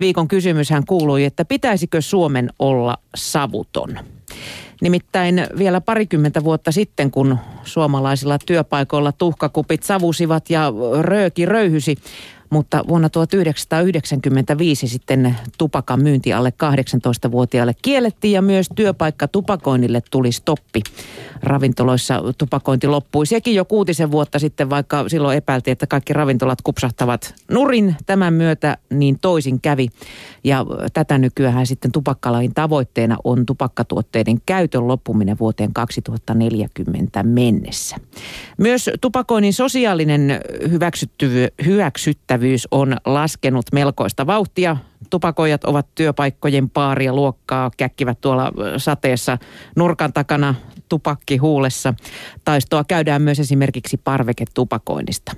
[0.00, 3.98] Viikon kysymyshän kuului, että pitäisikö Suomen olla savuton?
[4.80, 11.96] Nimittäin vielä parikymmentä vuotta sitten, kun suomalaisilla työpaikoilla tuhkakupit savusivat ja rööki röyhysi,
[12.50, 20.82] mutta vuonna 1995 sitten tupakan myynti alle 18-vuotiaille kiellettiin ja myös työpaikka tupakoinnille tuli stoppi.
[21.42, 23.26] Ravintoloissa tupakointi loppui.
[23.26, 27.96] Sekin jo kuutisen vuotta sitten, vaikka silloin epäiltiin, että kaikki ravintolat kupsahtavat nurin.
[28.06, 29.88] Tämän myötä niin toisin kävi.
[30.44, 37.96] Ja tätä nykyään sitten tupakkalain tavoitteena on tupakkatuotteiden käytön loppuminen vuoteen 2040 mennessä.
[38.58, 40.40] Myös tupakoinnin sosiaalinen
[41.64, 44.76] hyväksyttävyys kestävyys on laskenut melkoista vauhtia.
[45.10, 49.38] Tupakoijat ovat työpaikkojen paaria luokkaa, käkkivät tuolla sateessa
[49.76, 50.54] nurkan takana
[50.88, 51.94] tupakki huulessa.
[52.44, 55.32] Taistoa käydään myös esimerkiksi parveketupakoinnista.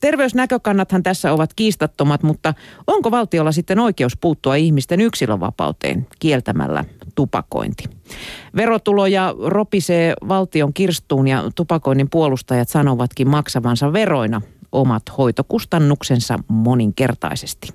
[0.00, 2.54] Terveysnäkökannathan tässä ovat kiistattomat, mutta
[2.86, 6.84] onko valtiolla sitten oikeus puuttua ihmisten yksilönvapauteen kieltämällä
[7.14, 7.84] tupakointi?
[8.56, 14.40] Verotuloja ropisee valtion kirstuun ja tupakoinnin puolustajat sanovatkin maksavansa veroina
[14.72, 17.68] omat hoitokustannuksensa moninkertaisesti.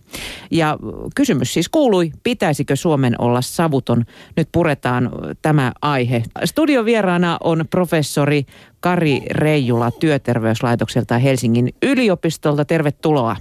[0.51, 0.77] Ja
[1.15, 4.05] kysymys siis kuului, pitäisikö Suomen olla savuton?
[4.37, 6.23] Nyt puretaan tämä aihe.
[6.45, 8.45] Studiovieraana on professori
[8.79, 12.65] Kari Reijula Työterveyslaitokselta Helsingin yliopistolta.
[12.65, 13.35] Tervetuloa.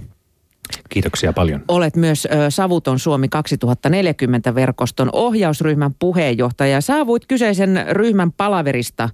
[0.89, 1.63] Kiitoksia paljon.
[1.67, 6.81] Olet myös Savuton Suomi 2040-verkoston ohjausryhmän puheenjohtaja.
[6.81, 9.09] Saavuit kyseisen ryhmän palaverista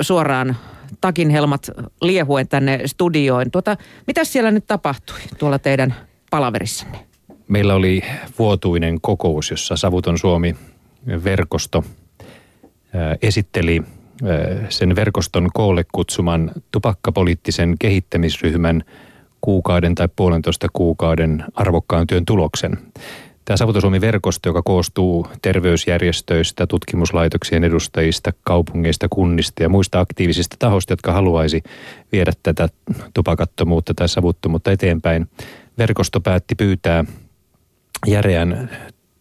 [0.00, 0.56] suoraan
[1.00, 3.50] takinhelmat liehuen tänne studioon.
[3.50, 3.76] Tuota,
[4.06, 5.94] mitä siellä nyt tapahtui tuolla teidän
[6.30, 6.98] palaverissanne?
[7.48, 8.02] Meillä oli
[8.38, 11.84] vuotuinen kokous, jossa Savuton Suomi-verkosto
[13.22, 13.82] esitteli
[14.68, 18.82] sen verkoston koolle kutsuman tupakkapoliittisen kehittämisryhmän
[19.40, 22.78] kuukauden tai puolentoista kuukauden arvokkaan työn tuloksen.
[23.44, 31.62] Tämä Savutosuomi-verkosto, joka koostuu terveysjärjestöistä, tutkimuslaitoksien edustajista, kaupungeista, kunnista ja muista aktiivisista tahoista, jotka haluaisi
[32.12, 32.68] viedä tätä
[33.14, 35.28] tupakattomuutta tai savuttomuutta eteenpäin.
[35.78, 37.04] Verkosto päätti pyytää
[38.06, 38.70] järeän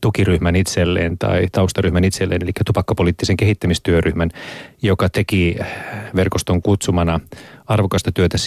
[0.01, 4.29] tukiryhmän itselleen tai taustaryhmän itselleen, eli tupakkapoliittisen kehittämistyöryhmän,
[4.81, 5.57] joka teki
[6.15, 7.19] verkoston kutsumana
[7.65, 8.37] arvokasta työtä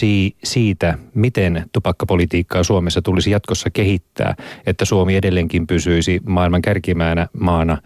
[0.43, 7.77] siitä, miten tupakkapolitiikkaa Suomessa tulisi jatkossa kehittää, että Suomi edelleenkin pysyisi maailman kärkimäänä maana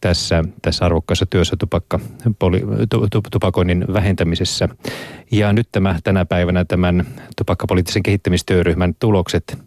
[0.00, 2.00] tässä, tässä arvokkaassa työssä tupakka,
[2.38, 2.62] poli,
[3.32, 4.68] tupakoinnin vähentämisessä.
[5.30, 7.06] Ja nyt tämä, tänä päivänä tämän
[7.36, 9.58] tupakkapoliittisen kehittämistyöryhmän tulokset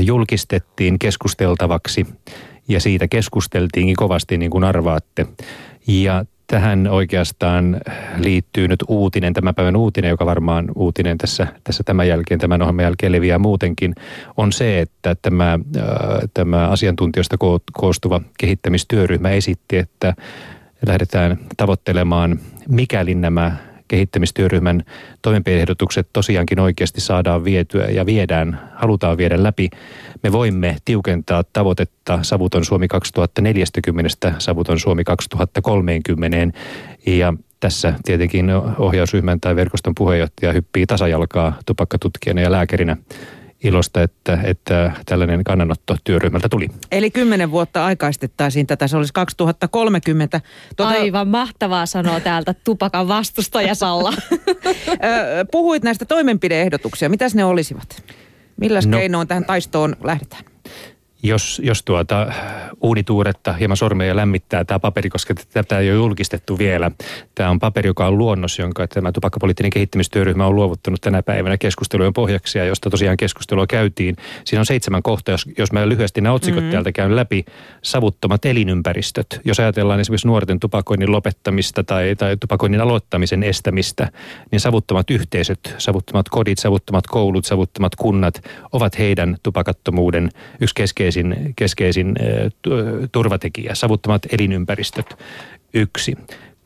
[0.00, 2.06] julkistettiin keskusteltavaksi
[2.68, 5.26] ja siitä keskusteltiinkin kovasti niin kuin arvaatte.
[5.86, 7.80] Ja tähän oikeastaan
[8.16, 12.82] liittyy nyt uutinen, tämän päivän uutinen, joka varmaan uutinen tässä, tässä tämän jälkeen, tämän ohjelman
[12.82, 13.94] jälkeen leviää muutenkin,
[14.36, 15.58] on se, että tämä,
[16.34, 17.36] tämä asiantuntijoista
[17.72, 20.14] koostuva kehittämistyöryhmä esitti, että
[20.86, 23.56] lähdetään tavoittelemaan, mikäli nämä
[23.88, 24.82] kehittämistyöryhmän
[25.22, 29.70] toimenpideehdotukset tosiaankin oikeasti saadaan vietyä ja viedään, halutaan viedä läpi,
[30.22, 36.58] me voimme tiukentaa tavoitetta Savuton Suomi 2040, Savuton Suomi 2030
[37.06, 42.96] ja tässä tietenkin ohjausryhmän tai verkoston puheenjohtaja hyppii tasajalkaa tupakkatutkijana ja lääkärinä
[43.64, 46.68] ilosta, että, että tällainen kannanotto työryhmältä tuli.
[46.92, 50.40] Eli kymmenen vuotta aikaistettaisiin tätä, se olisi 2030.
[50.76, 50.90] Tuota...
[50.90, 54.12] Aivan mahtavaa sanoa täältä tupakan vastustaja Salla.
[55.52, 58.02] Puhuit näistä toimenpideehdotuksia, mitäs ne olisivat?
[58.56, 60.44] Millä no, keinoin tähän taistoon lähdetään?
[61.22, 62.32] Jos, jos tuota
[62.80, 66.90] uunituuretta hieman sormeja lämmittää tämä paperi, koska tätä ei ole julkistettu vielä.
[67.34, 72.12] Tämä on paperi, joka on luonnos, jonka tämä tupakkapoliittinen kehittämistyöryhmä on luovuttanut tänä päivänä keskustelujen
[72.12, 74.16] pohjaksi ja josta tosiaan keskustelua käytiin.
[74.44, 76.72] Siinä on seitsemän kohtaa, jos, jos mä lyhyesti nämä otsikot mm-hmm.
[76.72, 77.44] täältä käyn läpi.
[77.82, 79.40] Savuttomat elinympäristöt.
[79.44, 84.08] Jos ajatellaan esimerkiksi nuorten tupakoinnin lopettamista tai, tai tupakoinnin aloittamisen estämistä,
[84.50, 88.42] niin savuttomat yhteisöt, savuttomat kodit, savuttomat koulut, savuttomat kunnat
[88.72, 90.30] ovat heidän tupakattomuuden
[90.60, 92.14] yksi keskeinen keskeisin, keskeisin
[93.12, 95.06] turvatekijä, savuttomat elinympäristöt
[95.74, 96.16] yksi.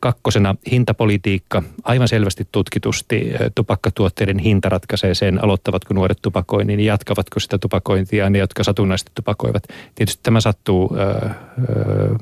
[0.00, 1.62] Kakkosena hintapolitiikka.
[1.84, 8.64] Aivan selvästi tutkitusti tupakkatuotteiden hinta ratkaisee sen, aloittavatko nuoret tupakoinnin, jatkavatko sitä tupakointia, ne jotka
[8.64, 9.62] satunnaisesti tupakoivat.
[9.94, 12.14] Tietysti tämä sattuu ö, ö,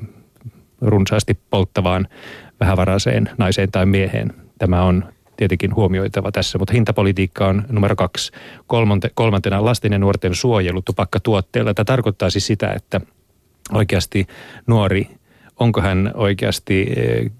[0.81, 2.07] runsaasti polttavaan
[2.59, 4.33] vähävaraiseen naiseen tai mieheen.
[4.59, 5.05] Tämä on
[5.37, 8.31] tietenkin huomioitava tässä, mutta hintapolitiikka on numero kaksi.
[8.67, 11.73] Kolmante, kolmantena lasten ja nuorten suojelu tupakkatuotteilla.
[11.73, 13.01] Tämä tarkoittaa siis sitä, että
[13.73, 14.27] oikeasti
[14.67, 15.07] nuori
[15.59, 17.31] onko hän oikeasti eh,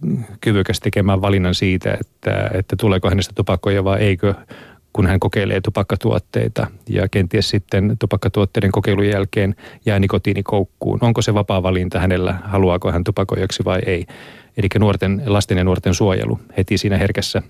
[0.41, 4.33] kyvykäs tekemään valinnan siitä, että, että tuleeko hänestä tupakoja vai eikö
[4.93, 9.55] kun hän kokeilee tupakkatuotteita ja kenties sitten tupakkatuotteiden kokeilun jälkeen
[9.85, 10.99] jää nikotiinikoukkuun.
[11.01, 14.05] Onko se vapaa valinta hänellä, haluaako hän tupakoijaksi vai ei?
[14.57, 17.41] Eli nuorten, lasten ja nuorten suojelu heti siinä herkässä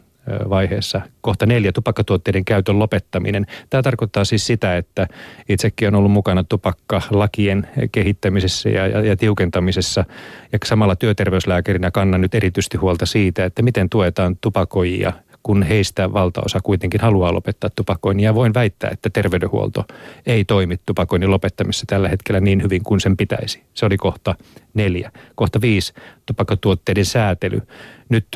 [0.49, 1.01] vaiheessa.
[1.21, 3.45] Kohta neljä, tupakkatuotteiden käytön lopettaminen.
[3.69, 5.07] Tämä tarkoittaa siis sitä, että
[5.49, 10.05] itsekin on ollut mukana tupakkalakien kehittämisessä ja, ja, ja tiukentamisessa.
[10.51, 15.13] Ja samalla työterveyslääkärinä kannan nyt erityisesti huolta siitä, että miten tuetaan tupakoijia–
[15.43, 18.23] kun heistä valtaosa kuitenkin haluaa lopettaa tupakoinnin.
[18.23, 19.85] Ja voin väittää, että terveydenhuolto
[20.25, 23.61] ei toimi tupakoinnin lopettamisessa tällä hetkellä niin hyvin kuin sen pitäisi.
[23.73, 24.35] Se oli kohta
[24.73, 25.11] neljä.
[25.35, 25.93] Kohta viisi,
[26.33, 27.61] tupakkatuotteiden säätely.
[28.09, 28.27] Nyt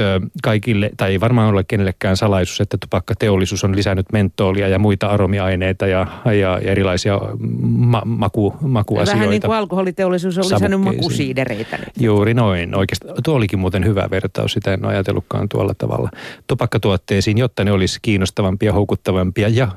[0.43, 5.87] kaikille, tai ei varmaan ole kenellekään salaisuus, että tupakkateollisuus on lisännyt mentoolia ja muita aromiaineita
[5.87, 7.19] ja, ja, ja erilaisia
[7.61, 9.19] ma- maku, makuasioita.
[9.19, 11.89] Vähän niin kuin alkoholiteollisuus on lisännyt makusiidereitä nyt.
[11.99, 12.75] Juuri noin.
[12.75, 16.09] Oikeastaan, tuo olikin muuten hyvä vertaus, sitä en ole ajatellutkaan tuolla tavalla.
[16.47, 19.67] Tupakkatuotteisiin, jotta ne olisi kiinnostavampia, houkuttavampia ja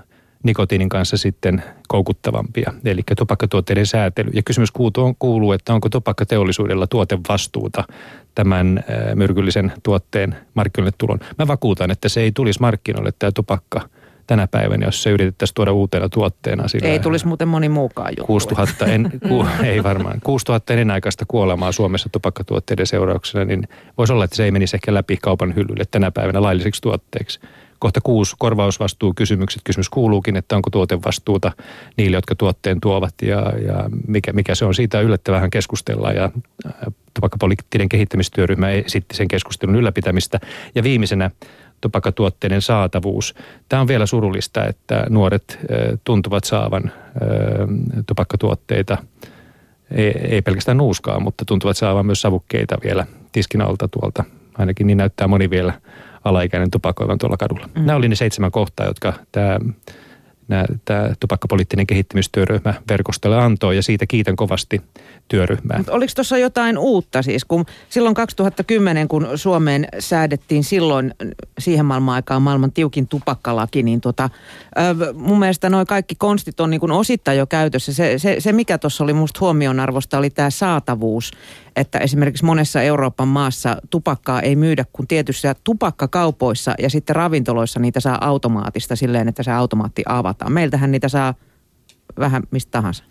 [0.42, 4.30] nikotiinin kanssa sitten koukuttavampia, eli tupakkatuotteiden säätely.
[4.34, 4.72] Ja kysymys
[5.18, 7.84] kuuluu, että onko tupakkateollisuudella tuotevastuuta
[8.34, 11.18] tämän myrkyllisen tuotteen markkinoille tulon.
[11.38, 13.80] Mä vakuutan, että se ei tulisi markkinoille tämä tupakka
[14.28, 16.68] tänä päivänä, jos se yritettäisiin tuoda uutena tuotteena.
[16.68, 18.26] Sillä ei tulisi muuten moni muukaan juttu.
[18.26, 20.20] 6000, en, ku, ei varmaan.
[20.24, 23.68] 6000 ennenaikaista kuolemaa Suomessa tupakkatuotteiden seurauksena, niin
[23.98, 27.40] voisi olla, että se ei menisi ehkä läpi kaupan hyllylle tänä päivänä lailliseksi tuotteeksi.
[27.78, 29.62] Kohta kuusi korvausvastuukysymykset.
[29.64, 31.52] Kysymys kuuluukin, että onko tuotevastuuta
[31.96, 34.74] niille, jotka tuotteen tuovat ja, ja mikä, mikä se on.
[34.74, 36.72] Siitä yllättävän keskustellaan ja äh,
[37.14, 40.40] tupakkapoliittinen kehittämistyöryhmä esitti sen keskustelun ylläpitämistä.
[40.74, 41.30] Ja viimeisenä
[41.80, 43.34] tupakkatuotteiden saatavuus.
[43.68, 46.92] Tämä on vielä surullista, että nuoret äh, tuntuvat saavan äh,
[48.06, 48.98] tupakkatuotteita
[49.90, 54.24] ei, ei pelkästään nuuskaa, mutta tuntuvat saavan myös savukkeita vielä tiskin alta tuolta.
[54.58, 55.72] Ainakin niin näyttää moni vielä
[56.24, 57.68] alaikäinen tupakoivan tuolla kadulla.
[57.74, 57.86] Mm.
[57.86, 59.58] Nämä oli ne seitsemän kohtaa, jotka tämä
[60.84, 64.82] tämä tupakkapoliittinen kehittämistyöryhmä verkostolle antoi ja siitä kiitän kovasti
[65.28, 65.76] työryhmää.
[65.76, 71.14] Mutta oliko tuossa jotain uutta siis, kun silloin 2010, kun Suomeen säädettiin silloin
[71.58, 74.30] siihen maailman aikaan maailman tiukin tupakkalaki, niin tota,
[75.14, 77.92] mun mielestä noin kaikki konstit on niin kuin osittain jo käytössä.
[77.92, 81.30] Se, se, se mikä tuossa oli musta huomionarvosta oli tämä saatavuus,
[81.78, 88.00] että esimerkiksi monessa Euroopan maassa tupakkaa ei myydä kuin tietyissä tupakkakaupoissa ja sitten ravintoloissa niitä
[88.00, 90.52] saa automaattista silleen, että se automaatti avataan.
[90.52, 91.34] Meiltähän niitä saa
[92.18, 93.04] vähän mistä tahansa.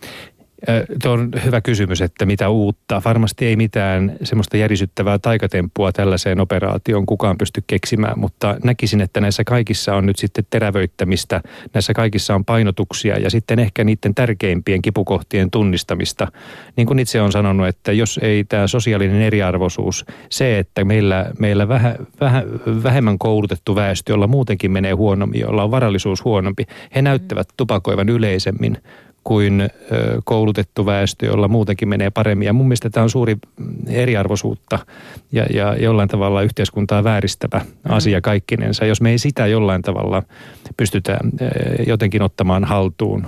[1.03, 3.01] Tuo on hyvä kysymys, että mitä uutta.
[3.05, 9.43] Varmasti ei mitään semmoista järisyttävää taikatemppua tällaiseen operaatioon kukaan pysty keksimään, mutta näkisin, että näissä
[9.43, 11.41] kaikissa on nyt sitten terävöittämistä,
[11.73, 16.27] näissä kaikissa on painotuksia ja sitten ehkä niiden tärkeimpien kipukohtien tunnistamista.
[16.75, 21.67] Niin kuin itse on sanonut, että jos ei tämä sosiaalinen eriarvoisuus, se, että meillä, meillä
[21.67, 22.43] vähä, vähä,
[22.83, 26.65] vähemmän koulutettu väestö, jolla muutenkin menee huonommin, jolla on varallisuus huonompi,
[26.95, 28.77] he näyttävät tupakoivan yleisemmin
[29.27, 29.69] kuin
[30.23, 32.45] koulutettu väestö, jolla muutenkin menee paremmin.
[32.45, 33.37] Ja mun mielestä tämä on suuri
[33.87, 34.79] eriarvoisuutta
[35.31, 37.93] ja, ja jollain tavalla yhteiskuntaa vääristävä mm.
[37.95, 38.85] asia kaikkinensa.
[38.85, 40.23] Jos me ei sitä jollain tavalla
[40.77, 41.17] pystytä
[41.87, 43.27] jotenkin ottamaan haltuun,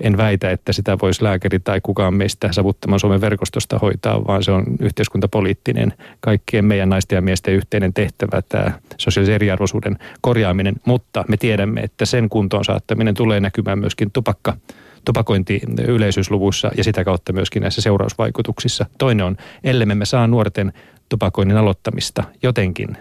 [0.00, 4.52] en väitä, että sitä voisi lääkäri tai kukaan meistä savuttaman Suomen verkostosta hoitaa, vaan se
[4.52, 10.74] on yhteiskuntapoliittinen, kaikkien meidän naisten ja miesten yhteinen tehtävä, tämä sosiaalisen eriarvoisuuden korjaaminen.
[10.86, 14.56] Mutta me tiedämme, että sen kuntoon saattaminen tulee näkymään myöskin tupakka
[15.04, 18.86] tupakointi yleisyysluvussa ja sitä kautta myöskin näissä seurausvaikutuksissa.
[18.98, 20.72] Toinen on, ellei me saa nuorten
[21.08, 22.96] tupakoinnin aloittamista jotenkin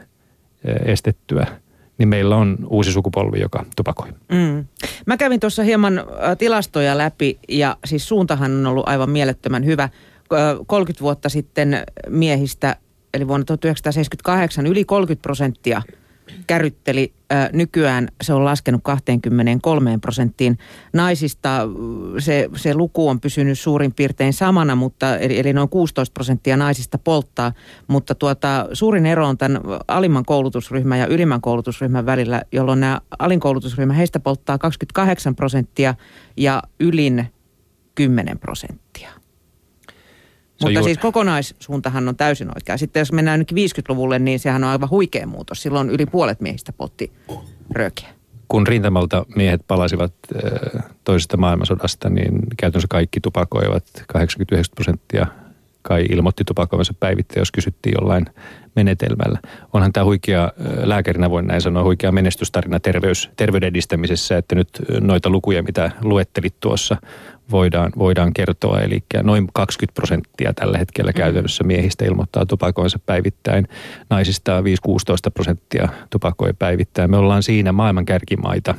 [0.85, 1.47] estettyä,
[1.97, 4.07] niin meillä on uusi sukupolvi, joka tupakoi.
[4.31, 4.65] Mm.
[5.05, 6.03] Mä kävin tuossa hieman
[6.37, 9.89] tilastoja läpi ja siis suuntahan on ollut aivan mielettömän hyvä.
[10.67, 12.75] 30 vuotta sitten miehistä,
[13.13, 15.81] eli vuonna 1978 yli 30 prosenttia–
[16.47, 17.13] kärrytteli.
[17.53, 20.57] Nykyään se on laskenut 23 prosenttiin.
[20.93, 21.67] Naisista
[22.19, 26.97] se, se luku on pysynyt suurin piirtein samana, mutta, eli, eli noin 16 prosenttia naisista
[26.97, 27.53] polttaa.
[27.87, 33.93] Mutta tuota, suurin ero on tämän alimman koulutusryhmän ja ylimmän koulutusryhmän välillä, jolloin nämä alinkoulutusryhmä,
[33.93, 35.95] heistä polttaa 28 prosenttia
[36.37, 37.25] ja ylin
[37.95, 39.18] 10 prosenttia.
[40.61, 40.83] Mutta juuri...
[40.83, 42.77] siis kokonaissuuntahan on täysin oikea.
[42.77, 45.61] Sitten jos mennään nyt 50-luvulle, niin sehän on aivan huikea muutos.
[45.61, 47.11] Silloin yli puolet miehistä potti
[47.71, 48.09] röökiä.
[48.47, 50.13] Kun rintamalta miehet palasivat
[51.03, 53.83] toisesta maailmansodasta, niin käytännössä kaikki tupakoivat.
[54.07, 55.27] 89 prosenttia
[55.81, 58.25] kai ilmoitti tupakoivansa päivittäin, jos kysyttiin jollain
[58.75, 59.39] menetelmällä.
[59.73, 60.51] Onhan tämä huikea,
[60.83, 64.69] lääkärinä voin näin sanoa, huikea menestystarina terveys, terveyden edistämisessä, että nyt
[65.01, 66.97] noita lukuja, mitä luettelit tuossa,
[67.51, 68.79] voidaan, voidaan kertoa.
[68.79, 73.67] Eli noin 20 prosenttia tällä hetkellä käytännössä miehistä ilmoittaa tupakoinsa päivittäin.
[74.09, 74.63] Naisista 5-16
[75.33, 77.11] prosenttia tupakoi päivittäin.
[77.11, 78.75] Me ollaan siinä maailman kärkimaita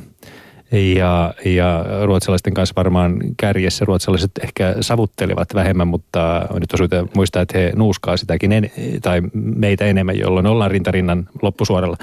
[0.71, 3.85] ja, ja ruotsalaisten kanssa varmaan kärjessä.
[3.85, 9.85] Ruotsalaiset ehkä savuttelevat vähemmän, mutta nyt on muistaa, että he nuuskaa sitäkin en, tai meitä
[9.85, 11.97] enemmän, jolloin ollaan rintarinnan loppusuoralla.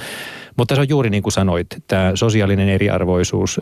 [0.57, 3.61] Mutta se on juuri niin kuin sanoit, tämä sosiaalinen eriarvoisuus,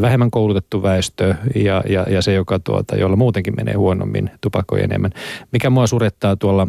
[0.00, 5.10] vähemmän koulutettu väestö ja, ja, ja se, joka tuota, jolla muutenkin menee huonommin, tupakoi enemmän.
[5.52, 6.68] Mikä mua surettaa tuolla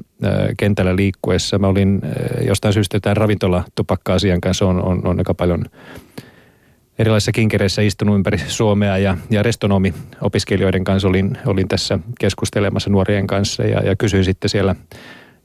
[0.58, 2.02] kentällä liikkuessa, mä olin
[2.48, 5.66] jostain syystä tämän ravintolatupakka-asian kanssa on, on, on aika paljon
[7.00, 13.64] erilaisissa kinkereissä istunut ympäri Suomea ja, ja restonomi-opiskelijoiden kanssa olin, olin tässä keskustelemassa nuorien kanssa
[13.64, 14.75] ja, ja kysyin sitten siellä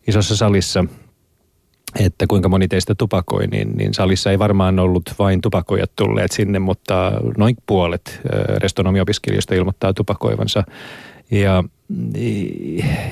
[0.08, 0.84] isossa salissa,
[2.00, 6.58] että kuinka moni teistä tupakoi, niin, niin salissa ei varmaan ollut vain tupakoijat tulleet sinne,
[6.58, 8.20] mutta noin puolet
[8.56, 10.64] restonomiopiskelijoista ilmoittaa tupakoivansa.
[11.30, 11.64] Ja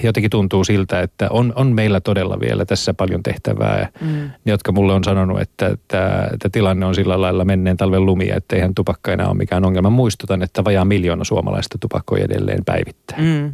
[0.02, 3.88] jotenkin tuntuu siltä, että on, on meillä todella vielä tässä paljon tehtävää.
[4.00, 4.30] Mm.
[4.46, 5.66] jotka mulle on sanonut, että,
[6.32, 9.90] että tilanne on sillä lailla menneen talven lumia, että eihän tupakka enää ole mikään ongelma.
[9.90, 13.24] Muistutan, että vajaa miljoona suomalaista tupakoi edelleen päivittäin.
[13.24, 13.52] Mm.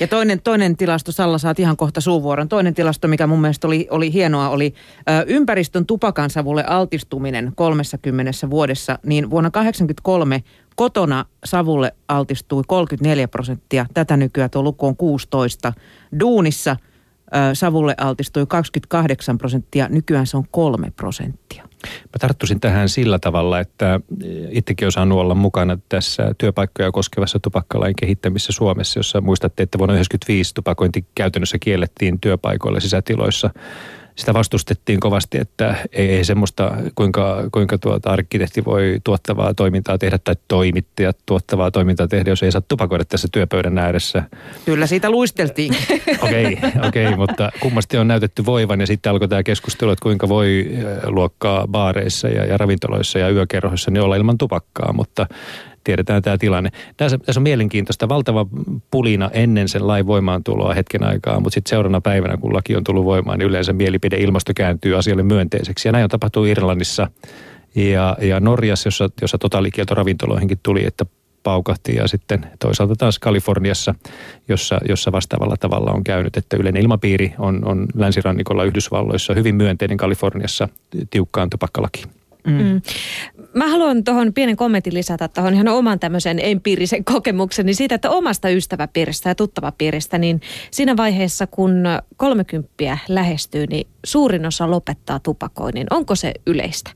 [0.00, 2.48] Ja toinen, toinen tilasto, Salla saat ihan kohta suuvuoron.
[2.48, 4.74] Toinen tilasto, mikä mun mielestä oli, oli hienoa, oli
[5.10, 8.98] ö, ympäristön tupakansavulle altistuminen 30 vuodessa.
[9.06, 10.42] Niin vuonna 1983
[10.76, 13.86] kotona savulle altistui 34 prosenttia.
[13.94, 15.72] Tätä nykyään tuo luku on 16.
[16.20, 19.88] Duunissa ö, savulle altistui 28 prosenttia.
[19.88, 21.62] Nykyään se on 3 prosenttia.
[21.86, 24.00] Mä tarttuisin tähän sillä tavalla, että
[24.50, 29.92] itsekin olen saanut olla mukana tässä työpaikkoja koskevassa tupakkalain kehittämisessä Suomessa, jossa muistatte, että vuonna
[29.92, 33.50] 1995 tupakointi käytännössä kiellettiin työpaikoilla sisätiloissa
[34.16, 40.18] sitä vastustettiin kovasti, että ei, ei semmoista, kuinka, kuinka tuota arkkitehti voi tuottavaa toimintaa tehdä
[40.18, 44.22] tai toimittajat tuottavaa toimintaa tehdä, jos ei saa tupakoida tässä työpöydän ääressä.
[44.64, 45.74] Kyllä siitä luisteltiin.
[46.22, 50.28] Okei, okay, okay, mutta kummasti on näytetty voivan ja sitten alkoi tämä keskustelu, että kuinka
[50.28, 50.70] voi
[51.06, 55.26] luokkaa baareissa ja, ja ravintoloissa ja yökerhoissa niin olla ilman tupakkaa, mutta
[55.86, 56.70] tiedetään tämä tilanne.
[56.96, 58.46] Tässä, tässä on mielenkiintoista, valtava
[58.90, 63.04] pulina ennen sen lain voimaantuloa hetken aikaa, mutta sitten seuraavana päivänä, kun laki on tullut
[63.04, 65.88] voimaan, niin yleensä mielipide ilmasto kääntyy asialle myönteiseksi.
[65.88, 67.10] Ja näin on tapahtunut Irlannissa
[67.74, 71.06] ja, ja Norjassa, jossa, jossa totaalikielto ravintoloihinkin tuli, että
[71.42, 73.94] paukahti ja sitten toisaalta taas Kaliforniassa,
[74.48, 79.96] jossa, jossa vastaavalla tavalla on käynyt, että yleinen ilmapiiri on, on länsirannikolla Yhdysvalloissa hyvin myönteinen
[79.96, 80.68] Kaliforniassa
[81.10, 82.15] tiukkaan tupakkalaki.
[82.46, 82.52] Mm.
[82.52, 82.80] Mm.
[83.54, 88.48] Mä haluan tuohon pienen kommentin lisätä tuohon ihan oman tämmöisen empiirisen kokemukseni siitä, että omasta
[88.48, 91.84] ystäväpiiristä ja tuttavapiiristä, niin siinä vaiheessa kun
[92.16, 95.86] kolmekymppiä lähestyy, niin suurin osa lopettaa tupakoinnin.
[95.90, 96.90] Onko se yleistä?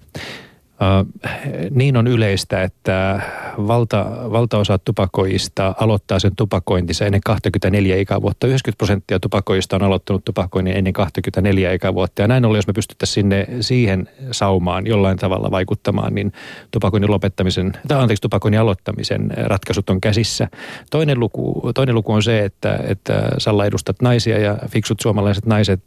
[1.71, 3.21] Niin on yleistä, että
[3.59, 8.47] valta, valtaosa tupakoista aloittaa sen tupakointinsa ennen 24 ikävuotta.
[8.47, 12.23] 90 prosenttia tupakoista on aloittanut tupakoinnin ennen 24 ikävuotta.
[12.23, 16.33] Ja näin ollen, jos me pystyttäisiin sinne siihen saumaan jollain tavalla vaikuttamaan, niin
[16.71, 20.49] tupakoinnin lopettamisen, tai anteeksi, tupakoinnin aloittamisen ratkaisut on käsissä.
[20.91, 25.83] Toinen luku, toinen luku on se, että, että Salla edustat naisia ja fiksut suomalaiset naiset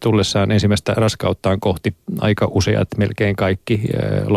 [0.00, 3.82] tullessaan ensimmäistä raskauttaan kohti aika useat, melkein kaikki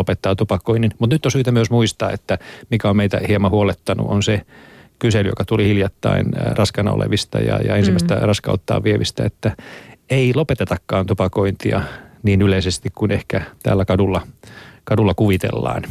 [0.00, 0.90] lopettaa tupakoinnin.
[0.98, 2.38] Mutta nyt on syytä myös muistaa, että
[2.70, 4.42] mikä on meitä hieman huolettanut on se
[4.98, 8.26] kysely, joka tuli hiljattain raskana olevista ja, ja ensimmäistä mm-hmm.
[8.26, 9.56] raskauttaa vievistä, että
[10.10, 11.82] ei lopetetakaan tupakointia
[12.22, 14.20] niin yleisesti kuin ehkä täällä kadulla,
[14.84, 15.82] kadulla kuvitellaan.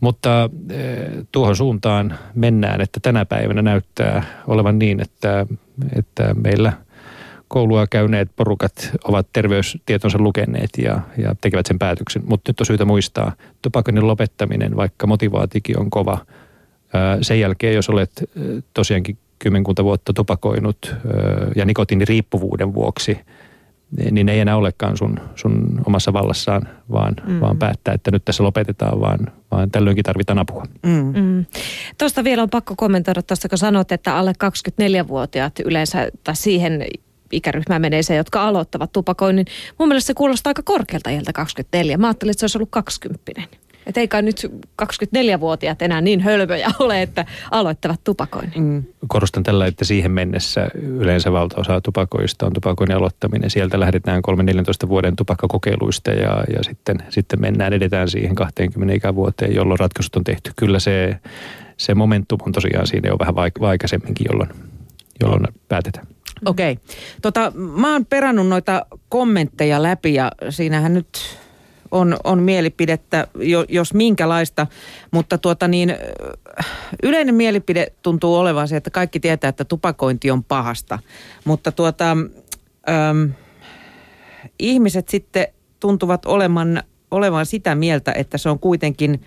[0.00, 0.50] Mutta
[1.32, 5.46] tuohon suuntaan mennään, että tänä päivänä näyttää olevan niin, että,
[5.96, 6.72] että meillä–
[7.48, 12.22] koulua käyneet porukat ovat terveystietonsa lukeneet ja, ja tekevät sen päätöksen.
[12.26, 16.18] Mutta nyt on syytä muistaa, tupakoinnin lopettaminen, vaikka motivaatikin on kova,
[17.22, 18.30] sen jälkeen jos olet
[18.74, 20.94] tosiaankin kymmenkunta vuotta tupakoinut
[21.56, 23.18] ja nikotiiniriippuvuuden vuoksi,
[24.10, 27.40] niin ei enää olekaan sun, sun omassa vallassaan, vaan, mm.
[27.40, 29.18] vaan päättää, että nyt tässä lopetetaan, vaan,
[29.50, 30.64] vaan tällöinkin tarvitaan apua.
[30.82, 31.12] Mm.
[31.20, 31.46] Mm.
[31.98, 36.84] Tuosta vielä on pakko kommentoida tuosta, kun sanot, että alle 24-vuotiaat yleensä, tai siihen
[37.32, 39.46] ikäryhmään menee se, jotka aloittavat tupakoinnin.
[39.78, 41.96] Mun mielestä se kuulostaa aika korkealta iältä 24.
[41.96, 43.58] Mä ajattelin, että se olisi ollut 20.
[43.88, 44.46] Että eikä nyt
[44.82, 48.62] 24-vuotiaat enää niin hölmöjä ole, että aloittavat tupakoinnin.
[48.62, 48.84] Mm.
[49.08, 53.50] Korostan tällä, että siihen mennessä yleensä valtaosa tupakoista on tupakoinnin aloittaminen.
[53.50, 54.22] Sieltä lähdetään
[54.86, 60.24] 3-14 vuoden tupakkakokeiluista ja, ja sitten, sitten mennään, edetään siihen 20 ikävuoteen, jolloin ratkaisut on
[60.24, 60.52] tehty.
[60.56, 61.16] Kyllä se,
[61.76, 64.50] se momentum on tosiaan siinä jo vähän vaik- aikaisemminkin, jolloin,
[65.20, 66.06] jolloin päätetään.
[66.46, 66.72] Okei.
[66.72, 66.84] Okay.
[67.22, 71.38] Tota, mä oon perannut noita kommentteja läpi ja siinähän nyt
[71.90, 73.26] on, on mielipidettä,
[73.68, 74.66] jos minkälaista,
[75.10, 75.96] mutta tuota niin,
[77.02, 80.98] yleinen mielipide tuntuu olevan se, että kaikki tietää, että tupakointi on pahasta,
[81.44, 82.10] mutta tuota,
[83.10, 83.32] äm,
[84.58, 85.46] ihmiset sitten
[85.80, 89.20] tuntuvat olevan, olevan sitä mieltä, että se on kuitenkin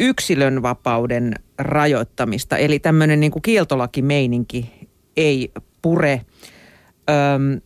[0.00, 6.20] yksilön vapauden rajoittamista, eli tämmöinen niin kuin kieltolakimeininki ei pure.
[7.10, 7.60] Öm,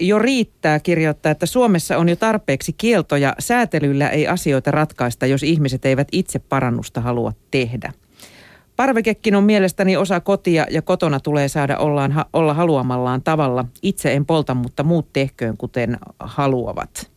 [0.00, 3.34] jo riittää kirjoittaa, että Suomessa on jo tarpeeksi kieltoja.
[3.38, 7.92] Säätelyllä ei asioita ratkaista, jos ihmiset eivät itse parannusta halua tehdä.
[8.76, 13.64] Parvekekin on mielestäni osa kotia ja kotona tulee saada ollaan, olla haluamallaan tavalla.
[13.82, 17.10] Itse en polta, mutta muut tehköön kuten haluavat.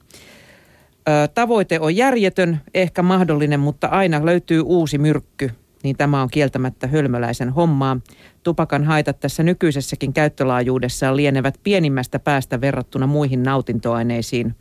[1.34, 5.51] Tavoite on järjetön, ehkä mahdollinen, mutta aina löytyy uusi myrkky–
[5.88, 8.00] niin tämä on kieltämättä hölmöläisen hommaa.
[8.44, 14.56] Tupakan haitat tässä nykyisessäkin käyttölaajuudessaan lienevät pienimmästä päästä verrattuna muihin nautintoaineisiin.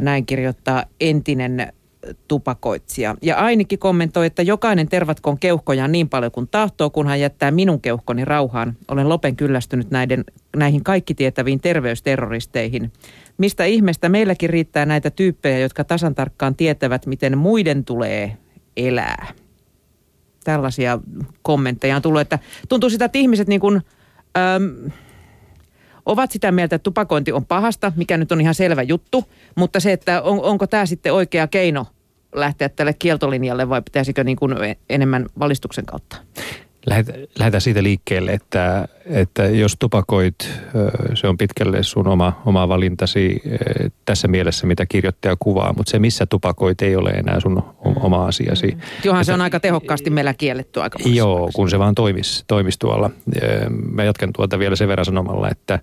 [0.00, 1.72] Näin kirjoittaa entinen
[2.28, 3.14] tupakoitsija.
[3.22, 7.80] Ja ainakin kommentoi, että jokainen tervatkoon keuhkojaan niin paljon kuin tahtoo, kun hän jättää minun
[7.80, 8.76] keuhkoni rauhaan.
[8.88, 10.24] Olen lopen kyllästynyt näiden,
[10.56, 12.92] näihin kaikki tietäviin terveysterroristeihin.
[13.38, 18.36] Mistä ihmeestä meilläkin riittää näitä tyyppejä, jotka tasan tarkkaan tietävät, miten muiden tulee
[18.76, 19.43] elää
[20.44, 20.98] tällaisia
[21.42, 23.82] kommentteja on tullut, että tuntuu sitä, että ihmiset niin kuin,
[24.36, 24.90] äm,
[26.06, 29.24] ovat sitä mieltä, että tupakointi on pahasta, mikä nyt on ihan selvä juttu,
[29.54, 31.86] mutta se, että on, onko tämä sitten oikea keino
[32.34, 34.54] lähteä tälle kieltolinjalle vai pitäisikö niin kuin
[34.90, 36.16] enemmän valistuksen kautta?
[36.86, 40.50] Lähdetään siitä liikkeelle, että, että jos tupakoit,
[41.14, 43.42] se on pitkälle sun oma, oma valintasi
[44.04, 48.66] tässä mielessä, mitä kirjoittaja kuvaa, mutta se missä tupakoit ei ole enää sun oma asiasi.
[48.66, 48.80] Mm.
[49.04, 53.10] Johan se on aika tehokkaasti meillä kielletty aika Joo, kun se vaan toimisi, toimisi tuolla.
[53.90, 55.78] Mä jatkan tuolta vielä sen verran sanomalla, että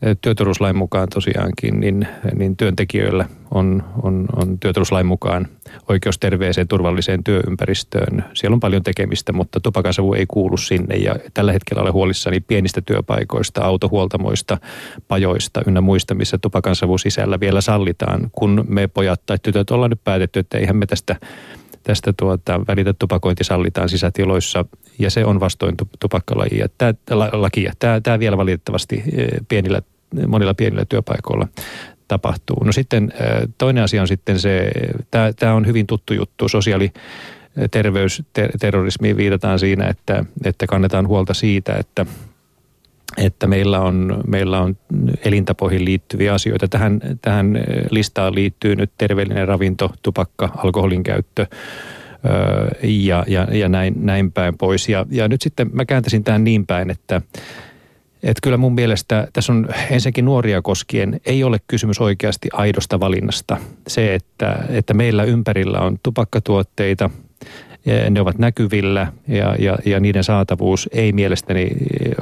[0.00, 5.48] työturvallisuuslain mukaan tosiaankin, niin, niin työntekijöillä on, on, on työturvallisuuslain mukaan
[5.88, 8.24] oikeus terveeseen turvalliseen työympäristöön.
[8.34, 12.80] Siellä on paljon tekemistä, mutta tupakansavu ei kuulu sinne ja tällä hetkellä olen huolissani pienistä
[12.80, 14.58] työpaikoista, autohuoltamoista,
[15.08, 20.04] pajoista ynnä muista, missä tupakansavu sisällä vielä sallitaan, kun me pojat tai tytöt ollaan nyt
[20.04, 21.16] päätetty, että eihän me tästä
[21.86, 24.64] tästä tuota, välitä tupakointi sallitaan sisätiloissa
[24.98, 26.66] ja se on vastoin tupakkalajia.
[26.78, 26.94] Tämä,
[27.32, 27.72] lakia.
[27.78, 29.82] Tämä, tämä vielä valitettavasti e, pienillä,
[30.26, 31.48] monilla pienillä työpaikoilla
[32.08, 32.64] tapahtuu.
[32.64, 33.24] No sitten e,
[33.58, 34.70] toinen asia on sitten se,
[35.10, 36.92] tämä, tämä on hyvin tuttu juttu, sosiaali
[37.70, 42.06] terveysterrorismiin viitataan siinä, että, että kannetaan huolta siitä, että
[43.16, 44.76] että meillä on, meillä on
[45.24, 46.68] elintapoihin liittyviä asioita.
[46.68, 47.58] Tähän, tähän
[47.90, 51.46] listaan liittyy nyt terveellinen ravinto, tupakka, alkoholin käyttö
[52.82, 54.88] ja, ja, ja näin, näin päin pois.
[54.88, 57.22] Ja, ja nyt sitten mä kääntäisin tämän niin päin, että
[58.22, 63.56] että kyllä mun mielestä tässä on ensinnäkin nuoria koskien, ei ole kysymys oikeasti aidosta valinnasta.
[63.88, 67.10] Se, että, että meillä ympärillä on tupakkatuotteita,
[68.10, 71.70] ne ovat näkyvillä ja, ja, ja niiden saatavuus ei mielestäni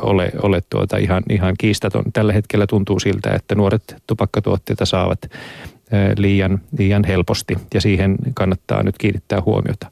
[0.01, 2.05] ole, ole tuota ihan, ihan kiistaton.
[2.13, 5.31] Tällä hetkellä tuntuu siltä, että nuoret tupakkatuotteita saavat
[6.17, 9.91] liian, liian helposti ja siihen kannattaa nyt kiinnittää huomiota.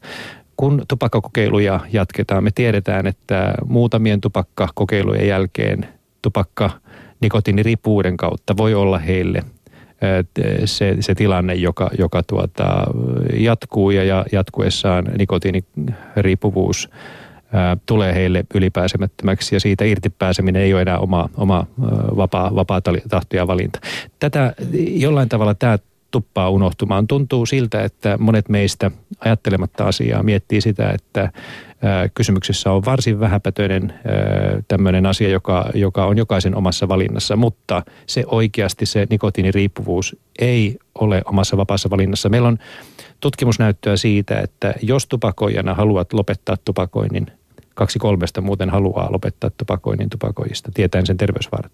[0.57, 5.87] Kun tupakkakokeiluja jatketaan, me tiedetään, että muutamien tupakkakokeilujen jälkeen
[6.21, 6.69] tupakka
[7.21, 9.43] nikotiiniriippuvuuden kautta voi olla heille
[10.65, 12.83] se, se tilanne, joka, joka tuota,
[13.37, 16.89] jatkuu ja jatkuessaan nikotiiniriippuvuus
[17.85, 21.65] tulee heille ylipääsemättömäksi ja siitä irtipääseminen ei ole enää oma, oma
[22.17, 23.79] vapaa, vapaa tahto ja valinta.
[24.19, 24.53] Tätä
[24.87, 25.77] jollain tavalla tämä
[26.11, 27.07] tuppaa unohtumaan.
[27.07, 31.31] Tuntuu siltä, että monet meistä ajattelematta asiaa miettii sitä, että
[32.13, 33.93] kysymyksessä on varsin vähäpätöinen
[34.67, 41.21] tämmöinen asia, joka, joka on jokaisen omassa valinnassa, mutta se oikeasti se nikotiiniriippuvuus ei ole
[41.25, 42.29] omassa vapaassa valinnassa.
[42.29, 42.57] Meillä on
[43.19, 47.27] tutkimusnäyttöä siitä, että jos tupakoijana haluat lopettaa tupakoinnin,
[47.73, 51.71] kaksi kolmesta muuten haluaa lopettaa tupakoinnin tupakoijista, tietäen sen terveysvaarat.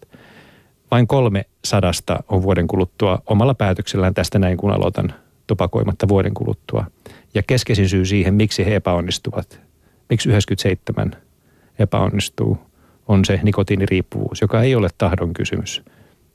[0.91, 5.13] Vain kolme sadasta on vuoden kuluttua omalla päätöksellään tästä näin, kun aloitan
[5.47, 6.85] tupakoimatta vuoden kuluttua.
[7.33, 9.68] Ja keskeisin syy siihen, miksi he epäonnistuvat,
[10.09, 11.15] miksi 97
[11.79, 12.57] epäonnistuu,
[13.07, 15.81] on se nikotiiniriippuvuus, joka ei ole tahdon kysymys.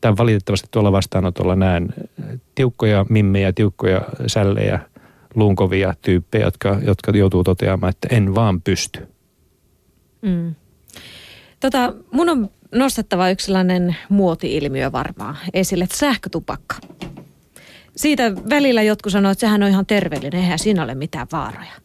[0.00, 1.88] Tämän valitettavasti tuolla vastaanotolla näen
[2.54, 4.80] tiukkoja mimmejä, tiukkoja sällejä,
[5.34, 9.08] luunkovia tyyppejä, jotka, jotka joutuu toteamaan, että en vaan pysty.
[10.22, 10.54] Mm.
[11.60, 16.76] Tota, mun on nostettava yksi sellainen muoti-ilmiö varmaan esille, että sähkötupakka.
[17.96, 21.84] Siitä välillä jotkut sanoo, että sehän on ihan terveellinen, eihän siinä ole mitään vaaroja.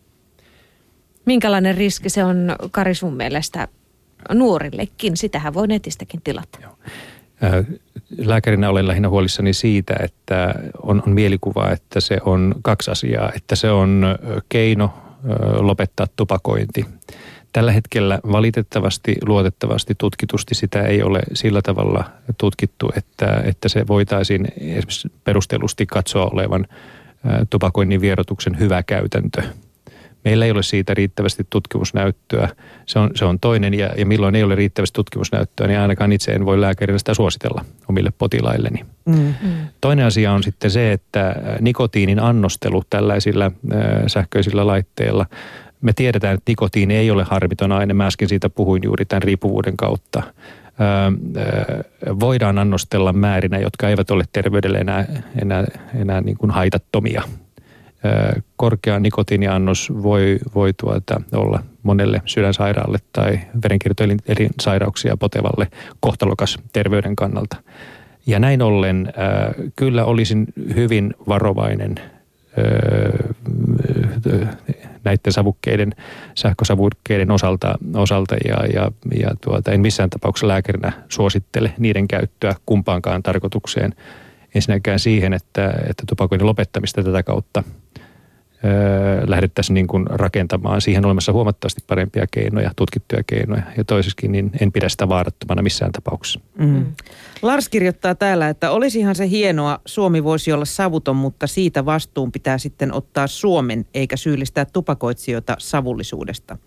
[1.30, 3.68] Minkälainen riski se on, Kari, sun mielestä
[4.34, 5.18] nuorillekin.
[5.18, 6.60] Sitähän voi netistäkin tilata.
[6.62, 6.78] Joo.
[8.18, 13.32] Lääkärinä olen lähinnä huolissani siitä, että on, on mielikuva, että se on kaksi asiaa.
[13.36, 14.06] Että se on
[14.50, 14.94] keino
[15.60, 16.86] lopettaa tupakointi.
[17.54, 22.04] Tällä hetkellä valitettavasti, luotettavasti, tutkitusti sitä ei ole sillä tavalla
[22.38, 26.68] tutkittu, että, että se voitaisiin esimerkiksi perustellusti katsoa olevan
[27.50, 29.44] tupakoinnin vierotuksen hyvä käytäntö–
[30.26, 32.50] Meillä ei ole siitä riittävästi tutkimusnäyttöä.
[32.86, 36.32] Se on, se on toinen ja, ja milloin ei ole riittävästi tutkimusnäyttöä, niin ainakaan itse
[36.32, 38.86] en voi lääkärinä sitä suositella omille potilailleni.
[39.06, 39.34] Mm.
[39.82, 43.52] Toinen asia on sitten se, että nikotiinin annostelu tällaisilla äh,
[44.08, 45.26] sähköisillä laitteilla
[45.82, 47.94] me tiedetään, että nikotiini ei ole harmiton aine.
[47.94, 50.24] Mä äsken siitä puhuin juuri tämän riippuvuuden kautta.
[52.20, 55.06] voidaan annostella määrinä, jotka eivät ole terveydelle enää,
[55.42, 55.64] enää,
[55.96, 57.24] enää niin kuin haitattomia
[58.56, 65.68] korkea nikotiiniannos voi, voi tuota olla monelle sydänsairaalle tai verenkiertoelinsairauksia potevalle
[66.00, 67.58] kohtalokas terveyden kannalta.
[68.26, 69.14] Ja näin ollen
[69.76, 71.96] kyllä olisin hyvin varovainen
[75.04, 75.96] näiden savukkeiden,
[76.36, 83.24] sähkösavukkeiden osalta, osalta ja, ja, ja tuota, en missään tapauksessa lääkärinä suosittele niiden käyttöä kumpaankaan
[83.24, 83.96] tarkoitukseen.
[84.56, 87.64] Ensinnäkään siihen, että, että tupakoinnin lopettamista tätä kautta
[89.28, 90.82] lähdettäisiin niin kuin rakentamaan.
[90.82, 93.64] Siihen olemassa huomattavasti parempia keinoja, tutkittuja keinoja.
[93.78, 96.40] Ja toisessakin niin en pidä sitä vaarattomana missään tapauksessa.
[96.58, 96.66] Mm.
[96.66, 96.86] mm.
[97.42, 102.58] Lars kirjoittaa täällä, että olisihan se hienoa, Suomi voisi olla savuton, mutta siitä vastuun pitää
[102.58, 106.58] sitten ottaa Suomen, eikä syyllistää tupakoitsijoita savullisuudesta.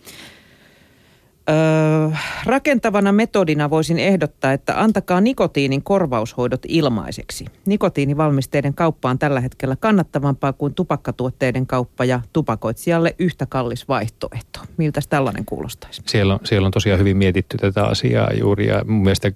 [1.50, 2.10] Öö,
[2.46, 7.44] rakentavana metodina voisin ehdottaa, että antakaa nikotiinin korvaushoidot ilmaiseksi.
[7.66, 14.60] Nikotiinivalmisteiden kauppa on tällä hetkellä kannattavampaa kuin tupakkatuotteiden kauppa ja tupakoitsijalle yhtä kallis vaihtoehto.
[14.76, 16.02] Miltä tällainen kuulostaisi?
[16.06, 19.32] Siellä on, siellä on tosiaan hyvin mietitty tätä asiaa juuri ja mun mielestä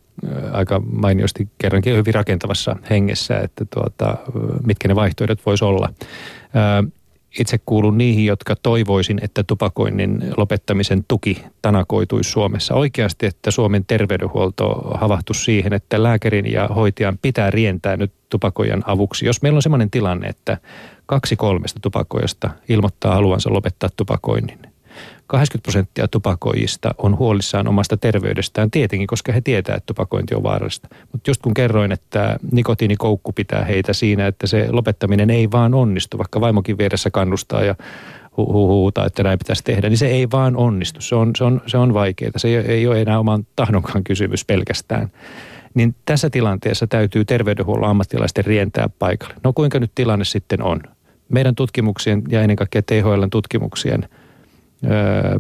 [0.53, 4.17] aika mainiosti kerrankin hyvin rakentavassa hengessä, että tuota,
[4.67, 5.93] mitkä ne vaihtoehdot voisi olla.
[6.57, 6.91] Öö,
[7.41, 12.75] itse kuulun niihin, jotka toivoisin, että tupakoinnin lopettamisen tuki tanakoituisi Suomessa.
[12.75, 19.27] Oikeasti, että Suomen terveydenhuolto havahtuisi siihen, että lääkärin ja hoitajan pitää rientää nyt tupakoijan avuksi.
[19.27, 20.59] Jos meillä on sellainen tilanne, että
[21.07, 24.59] kaksi kolmesta tupakoijasta ilmoittaa haluansa lopettaa tupakoinnin–
[25.27, 30.89] 80 prosenttia tupakoijista on huolissaan omasta terveydestään tietenkin, koska he tietää, että tupakointi on vaarallista.
[31.13, 36.19] Mutta just kun kerroin, että nikotiinikoukku pitää heitä siinä, että se lopettaminen ei vaan onnistu,
[36.19, 37.75] vaikka vaimokin vieressä kannustaa ja
[38.39, 41.01] hu- että näin pitäisi tehdä, niin se ei vaan onnistu.
[41.01, 42.33] Se on, se on, se on vaikeaa.
[42.37, 45.09] Se ei, ole enää oman tahdonkaan kysymys pelkästään.
[45.75, 49.35] Niin tässä tilanteessa täytyy terveydenhuollon ammattilaisten rientää paikalle.
[49.45, 50.81] No kuinka nyt tilanne sitten on?
[51.29, 54.09] Meidän tutkimuksien ja ennen kaikkea THLn tutkimuksien–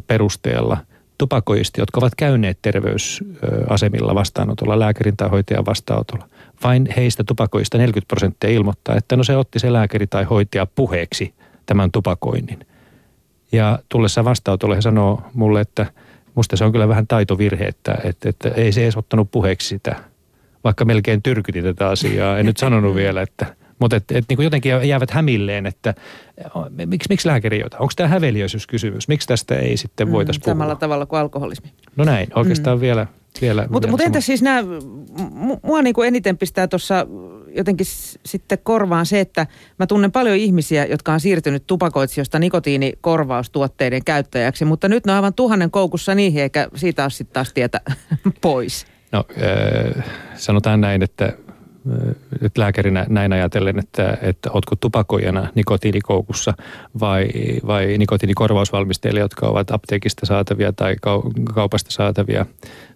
[0.07, 0.79] perusteella
[1.19, 6.29] tupakoisti, jotka ovat käyneet terveysasemilla vastaanotolla, lääkärin tai hoitajan vastaanotolla.
[6.65, 11.35] Vain heistä tupakoista 40 prosenttia ilmoittaa, että no se otti se lääkäri tai hoitaja puheeksi
[11.67, 12.59] tämän tupakoinnin.
[13.53, 15.87] Ja tullessa vastaanotolle he sanoo mulle, että
[16.35, 19.97] musta se on kyllä vähän taitovirhe, että, että, että ei se edes ottanut puheeksi sitä.
[20.65, 22.39] Vaikka melkein tyrkyti tätä asiaa.
[22.39, 25.95] En nyt sanonut vielä, että mutta et, et niin jotenkin jäävät hämilleen, että
[26.87, 27.83] miksi, miksi lääkäri jotain?
[27.83, 29.09] Onko tämä häveliäisyyskysymys?
[29.09, 30.55] Miksi tästä ei sitten voitaisiin mm, puhua?
[30.55, 31.73] Samalla tavalla kuin alkoholismi.
[31.97, 32.81] No näin, oikeastaan mm.
[32.81, 33.07] vielä
[33.41, 34.63] vielä, Mutta mut entä siis nämä,
[35.63, 37.07] mua niin kuin eniten pistää tuossa
[37.49, 37.87] jotenkin
[38.27, 39.47] sitten korvaan se, että
[39.79, 45.35] mä tunnen paljon ihmisiä, jotka on siirtynyt tupakoitsijoista nikotiinikorvaustuotteiden käyttäjäksi, mutta nyt ne on aivan
[45.35, 47.81] tuhannen koukussa niihin, eikä siitä ole sitten taas tietä
[48.41, 48.87] pois.
[49.13, 49.25] No
[49.97, 51.33] äh, sanotaan näin, että
[52.41, 56.55] nyt lääkärinä näin ajatellen, että, että oletko tupakoijana nikotiinikoukussa
[57.01, 57.29] vai,
[57.67, 60.97] vai nikotiinikorvausvalmistajille, jotka ovat apteekista saatavia tai
[61.55, 62.47] kaupasta saatavia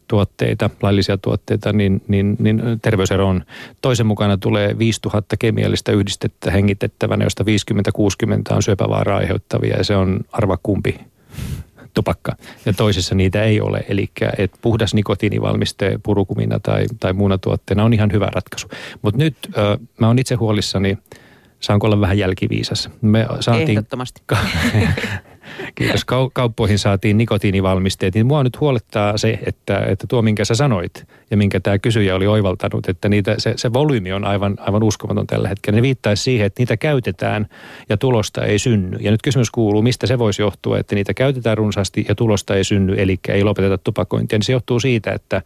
[0.09, 3.45] tuotteita, laillisia tuotteita, niin, niin, niin terveysero on.
[3.81, 7.45] Toisen mukana tulee 5000 kemiallista yhdistettä hengitettävänä, josta
[8.53, 11.01] 50-60 on syöpävaaraa aiheuttavia ja se on arva kumpi
[11.95, 13.85] tupakka ja toisessa niitä ei ole.
[13.89, 18.69] Eli että puhdas nikotiinivalmiste purukumina tai, tai muuna tuotteena on ihan hyvä ratkaisu.
[19.03, 20.99] Mutta nyt ö, mä oon itse huolissani,
[21.61, 22.91] saanko olla vähän jälkiviisas.
[23.03, 24.23] Me saatiin, Ehdottomasti.
[25.75, 26.05] Kiitos.
[26.33, 28.15] Kauppoihin saatiin nikotiinivalmisteet.
[28.15, 32.15] Niin mua nyt huolettaa se, että, että tuo minkä sä sanoit ja minkä tämä kysyjä
[32.17, 35.77] oli oivaltanut, että niitä, se, se volyymi on aivan, aivan uskomaton tällä hetkellä.
[35.77, 37.47] Ne viittaisi siihen, että niitä käytetään
[37.89, 38.99] ja tulosta ei synny.
[39.01, 42.65] Ja nyt kysymys kuuluu, mistä se voisi johtua, että niitä käytetään runsaasti ja tulosta ei
[42.65, 44.39] synny, eli ei lopeteta tupakointia.
[44.39, 45.43] Niin se johtuu siitä, että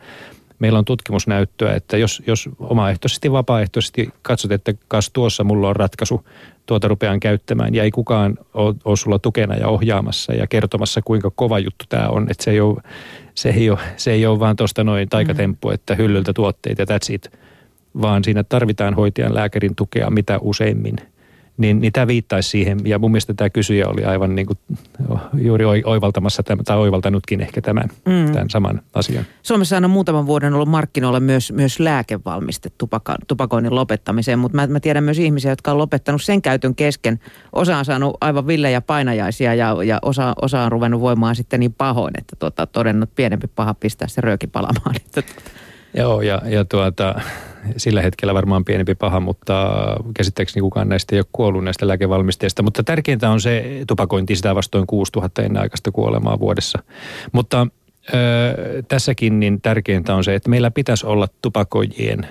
[0.58, 6.26] meillä on tutkimusnäyttöä, että jos, jos omaehtoisesti, vapaaehtoisesti katsot, että kas tuossa mulla on ratkaisu,
[6.66, 11.30] tuota rupean käyttämään ja ei kukaan ole, ole sulla tukena ja ohjaamassa ja kertomassa, kuinka
[11.34, 12.30] kova juttu tämä on.
[12.30, 12.82] Että se ei ole,
[13.34, 15.74] se ei ole, se ei ole vaan tuosta noin taikatemppu, mm.
[15.74, 17.32] että hyllyltä tuotteita ja that's it,
[18.02, 20.96] vaan siinä tarvitaan hoitajan lääkärin tukea mitä useimmin–
[21.56, 22.78] niin, niin tämä viittaisi siihen.
[22.84, 24.58] Ja mun mielestä tämä kysyjä oli aivan niin kuin
[25.34, 28.32] juuri oivaltamassa tai oivaltanutkin ehkä tämän, mm.
[28.32, 29.26] tämän saman asian.
[29.42, 34.80] Suomessa on muutaman vuoden ollut markkinoilla myös, myös lääkevalmiste tupaka, tupakoinnin lopettamiseen, mutta mä, mä
[34.80, 37.20] tiedän myös ihmisiä, jotka on lopettanut sen käytön kesken.
[37.52, 41.72] Osa on saanut aivan villejä painajaisia ja, ja osa, osa on ruvennut voimaan sitten niin
[41.72, 44.94] pahoin, että tuota, todennut pienempi paha pistää se rööki palamaan.
[45.96, 47.20] Joo, ja, ja tuota,
[47.76, 49.70] sillä hetkellä varmaan pienempi paha, mutta
[50.16, 52.62] käsittääkseni kukaan näistä ei ole kuollut näistä lääkevalmisteista.
[52.62, 56.82] Mutta tärkeintä on se tupakointi, sitä vastoin 6000 ennenaikaista kuolemaa vuodessa.
[57.32, 57.66] Mutta
[58.14, 62.28] ö, tässäkin niin tärkeintä on se, että meillä pitäisi olla tupakoijien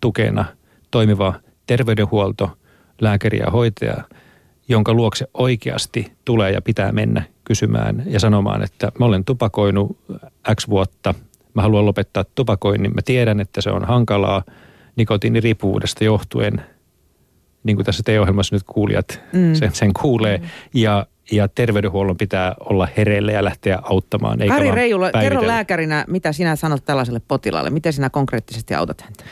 [0.00, 0.44] tukena
[0.90, 1.34] toimiva
[1.66, 2.50] terveydenhuolto,
[3.00, 4.04] lääkäri ja hoitaja,
[4.68, 9.98] jonka luokse oikeasti tulee ja pitää mennä kysymään ja sanomaan, että mä olen tupakoinut
[10.54, 11.14] X vuotta,
[11.54, 14.42] mä haluan lopettaa tupakoinnin, mä tiedän, että se on hankalaa–
[14.98, 16.60] nikotiiniriippuvuudesta johtuen,
[17.64, 19.54] niin kuin tässä teidän-ohjelmassa nyt kuulijat mm.
[19.54, 20.38] sen, sen kuulee.
[20.38, 20.44] Mm.
[20.74, 24.42] Ja, ja terveydenhuollon pitää olla hereillä ja lähteä auttamaan.
[24.42, 27.70] Eikä Kari Reijula, kerro lääkärinä, mitä sinä sanot tällaiselle potilaalle.
[27.70, 29.24] Miten sinä konkreettisesti autat häntä?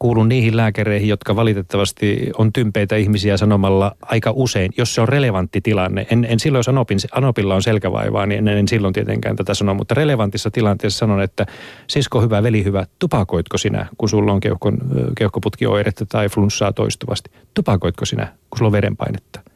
[0.00, 5.60] Kuulun niihin lääkäreihin, jotka valitettavasti on tympeitä ihmisiä sanomalla aika usein, jos se on relevantti
[5.60, 6.06] tilanne.
[6.10, 9.74] En, en silloin, jos Anopin, Anopilla on selkävaivaa, niin en, en silloin tietenkään tätä sano,
[9.74, 11.46] mutta relevantissa tilanteessa sanon, että
[11.86, 14.78] sisko hyvä, veli hyvä, tupakoitko sinä, kun sulla on keuhkon,
[15.16, 17.30] keuhkoputkioiretta tai flunssaa toistuvasti?
[17.54, 19.49] Tupakoitko sinä, kun sulla on verenpainetta?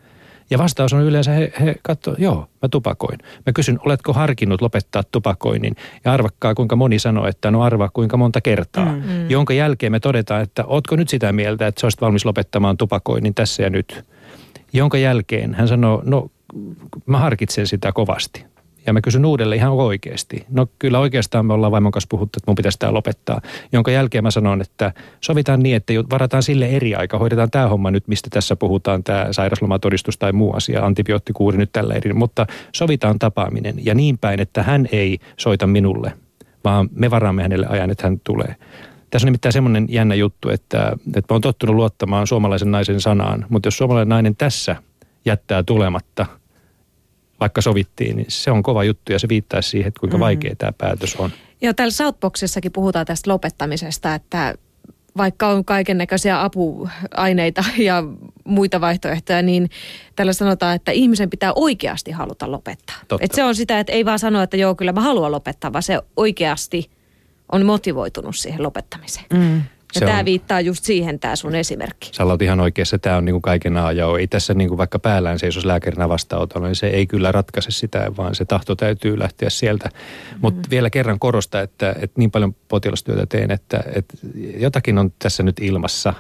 [0.51, 3.19] Ja vastaus on yleensä, he, he katsoo, joo, mä tupakoin.
[3.47, 5.77] Mä kysyn, oletko harkinnut lopettaa tupakoinnin?
[6.05, 8.93] Ja arvakkaa, kuinka moni sanoo, että no arvaa kuinka monta kertaa.
[8.93, 9.03] Mm.
[9.03, 9.31] mm.
[9.31, 13.35] Jonka jälkeen me todetaan, että ootko nyt sitä mieltä, että sä olisit valmis lopettamaan tupakoinnin
[13.35, 14.05] tässä ja nyt.
[14.73, 16.31] Jonka jälkeen hän sanoo, no
[17.07, 18.45] mä harkitsen sitä kovasti.
[18.87, 20.47] Ja mä kysyn uudelleen ihan oikeasti.
[20.51, 23.41] No kyllä oikeastaan me ollaan vaimon kanssa puhuttu, että mun pitäisi tämä lopettaa.
[23.73, 27.19] Jonka jälkeen mä sanon, että sovitaan niin, että varataan sille eri aika.
[27.19, 31.95] Hoidetaan tämä homma nyt, mistä tässä puhutaan, tämä sairauslomatodistus tai muu asia, antibioottikuuri nyt tällä
[31.95, 32.13] eri.
[32.13, 36.13] Mutta sovitaan tapaaminen ja niin päin, että hän ei soita minulle,
[36.65, 38.57] vaan me varaamme hänelle ajan, että hän tulee.
[39.11, 43.47] Tässä on nimittäin semmoinen jännä juttu, että, että mä oon tottunut luottamaan suomalaisen naisen sanaan,
[43.49, 44.77] mutta jos suomalainen nainen tässä
[45.25, 46.27] jättää tulematta–
[47.45, 50.21] vaikka sovittiin, niin se on kova juttu ja se viittaa siihen, että kuinka mm.
[50.21, 51.31] vaikea tämä päätös on.
[51.61, 54.55] Ja täällä Southboxissakin puhutaan tästä lopettamisesta, että
[55.17, 58.03] vaikka on kaiken näköisiä apuaineita ja
[58.45, 59.71] muita vaihtoehtoja, niin
[60.17, 62.97] tällä sanotaan, että ihmisen pitää oikeasti haluta lopettaa.
[63.21, 65.83] Et se on sitä, että ei vaan sanoa, että joo, kyllä mä haluan lopettaa, vaan
[65.83, 66.91] se oikeasti
[67.53, 69.27] on motivoitunut siihen lopettamiseen.
[69.33, 69.63] Mm.
[69.95, 72.09] Ja tämä on, viittaa just siihen tämä sun esimerkki.
[72.13, 74.17] Sä olet ihan oikeassa, tämä on niin kuin kaiken A ja o.
[74.17, 78.13] Ei tässä niin kuin vaikka päällään seisos lääkärinä vastaanotolla, niin se ei kyllä ratkaise sitä,
[78.17, 79.89] vaan se tahto täytyy lähteä sieltä.
[79.89, 80.39] Mm.
[80.41, 84.17] Mutta vielä kerran korosta, että, että niin paljon potilastyötä teen, että, että
[84.57, 86.15] jotakin on tässä nyt ilmassa.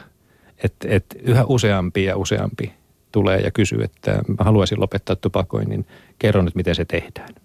[0.64, 2.72] Että, että yhä useampi ja useampi
[3.12, 5.86] tulee ja kysyy, että mä haluaisin lopettaa tupakoinnin,
[6.18, 7.43] kerro nyt miten se tehdään.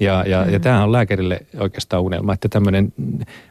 [0.00, 0.52] Ja, ja, mm-hmm.
[0.52, 2.92] ja tämä on lääkärille oikeastaan unelma, että tämmöinen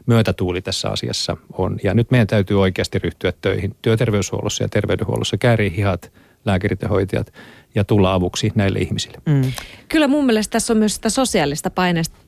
[0.06, 1.78] myötätuuli tässä asiassa on.
[1.82, 6.12] Ja nyt meidän täytyy oikeasti ryhtyä töihin työterveyshuollossa ja terveydenhuollossa, käärii hihat,
[6.44, 7.32] lääkärit ja hoitajat
[7.74, 9.18] ja tulla avuksi näille ihmisille.
[9.26, 9.52] Mm.
[9.88, 11.70] Kyllä mun mielestä tässä on myös sitä sosiaalista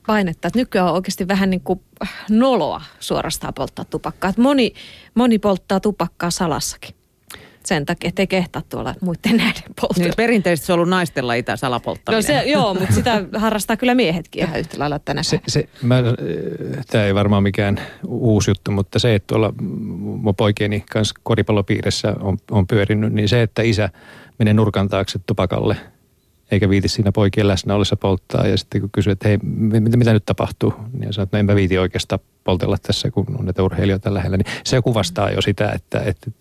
[0.07, 1.81] painetta, että nykyään on oikeasti vähän niin kuin
[2.29, 4.29] noloa suorastaan polttaa tupakkaa.
[4.29, 4.73] Että moni,
[5.15, 6.98] moni polttaa tupakkaa salassakin
[7.69, 10.03] sen takia, ettei kehtaa tuolla muiden näiden polttaa.
[10.03, 12.35] Niin, perinteisesti se on ollut naisten laita salapolttaminen.
[12.35, 16.03] No se, joo, mutta sitä harrastaa kyllä miehetkin ihan yhtä lailla tänä se, se, mä,
[16.91, 22.37] Tämä ei varmaan mikään uusi juttu, mutta se, että tuolla mun poikieni kanssa koripallopiirissä on,
[22.51, 23.89] on pyörinyt, niin se, että isä
[24.39, 25.77] menee nurkan taakse tupakalle–
[26.51, 28.47] eikä viiti siinä poikien läsnä ollessa polttaa.
[28.47, 31.55] Ja sitten kun kysyy, että hei, mitä, mitä nyt tapahtuu, niin sanoo, että no enpä
[31.55, 34.37] viiti oikeastaan poltella tässä, kun on näitä urheilijoita lähellä.
[34.37, 36.31] Niin se kuvastaa jo sitä, että, että,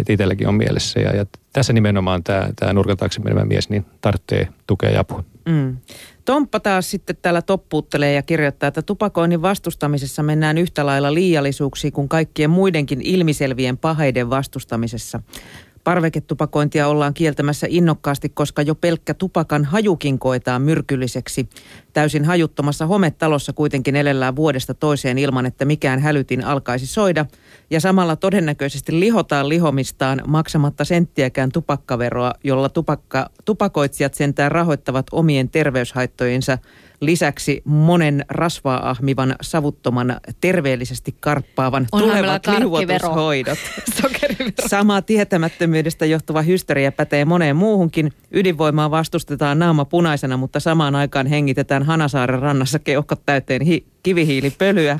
[0.00, 1.00] että itselläkin on mielessä.
[1.00, 5.24] Ja, ja tässä nimenomaan tämä, tämä nurkan taakse menevä mies niin tarvitsee tukea ja apua.
[5.48, 5.76] Mm.
[6.24, 12.08] Tomppa taas sitten täällä toppuuttelee ja kirjoittaa, että tupakoinnin vastustamisessa mennään yhtä lailla liiallisuuksiin kuin
[12.08, 15.20] kaikkien muidenkin ilmiselvien paheiden vastustamisessa.
[15.88, 21.48] Parveketupakointia ollaan kieltämässä innokkaasti, koska jo pelkkä tupakan hajukin koetaan myrkylliseksi.
[21.92, 27.26] Täysin hajuttomassa hometalossa kuitenkin elellään vuodesta toiseen ilman, että mikään hälytin alkaisi soida.
[27.70, 36.58] Ja samalla todennäköisesti lihotaan lihomistaan maksamatta senttiäkään tupakkaveroa, jolla tupakka, tupakoitsijat sentään rahoittavat omien terveyshaittojensa
[37.00, 43.58] lisäksi monen rasvaa ahmivan, savuttoman, terveellisesti karppaavan Onhan tulevat liuotushoidot.
[44.66, 48.12] Sama tietämättömyydestä johtuva hysteria pätee moneen muuhunkin.
[48.30, 54.98] Ydinvoimaa vastustetaan naama punaisena, mutta samaan aikaan hengitetään Hanasaaren rannassa keuhkot täyteen hi- kivihiilipölyä.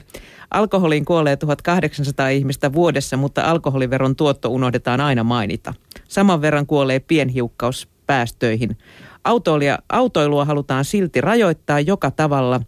[0.50, 5.74] Alkoholiin kuolee 1800 ihmistä vuodessa, mutta alkoholiveron tuotto unohdetaan aina mainita.
[6.08, 8.78] Saman verran kuolee pienhiukkaus päästöihin.
[9.28, 12.60] Autoilia, autoilua halutaan silti rajoittaa joka tavalla.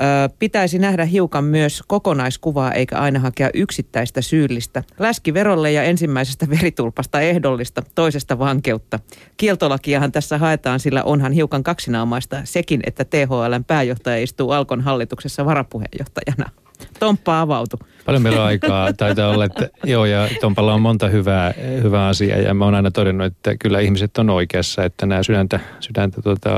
[0.00, 0.04] Ö,
[0.38, 4.82] pitäisi nähdä hiukan myös kokonaiskuvaa eikä aina hakea yksittäistä syyllistä.
[4.98, 8.98] Läskiverolle ja ensimmäisestä veritulpasta ehdollista, toisesta vankeutta.
[9.36, 16.61] Kieltolakiahan tässä haetaan, sillä onhan hiukan kaksinaamaista sekin, että THLn pääjohtaja istuu Alkon hallituksessa varapuheenjohtajana.
[16.98, 17.76] Tomppa avautu.
[18.06, 18.92] Paljon meillä on aikaa.
[18.92, 22.38] Taitaa olla, että joo, ja Tompalla on monta hyvää, hyvää asiaa.
[22.38, 26.50] Ja mä oon aina todennut, että kyllä ihmiset on oikeassa, että nämä sydäntä, sydäntä tota,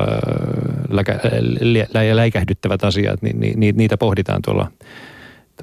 [0.90, 1.20] läkä,
[1.60, 4.70] lä, lä, läikähdyttävät asiat, niin, niin niitä pohditaan tuolla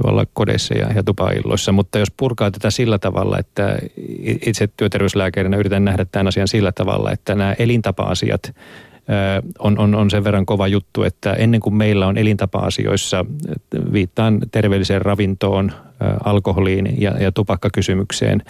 [0.02, 1.72] tuolla kodeissa ja, ja tupailloissa.
[1.72, 3.80] Mutta jos purkaa tätä sillä tavalla, että
[4.46, 8.54] itse työterveyslääkärinä yritän nähdä tämän asian sillä tavalla, että nämä elintapa-asiat
[9.60, 13.26] on, on, on sen verran kova juttu, että ennen kuin meillä on elintapa-asioissa,
[13.94, 15.72] viittaan terveelliseen ravintoon,
[16.24, 18.42] alkoholiin ja, ja tupakkakysymykseen,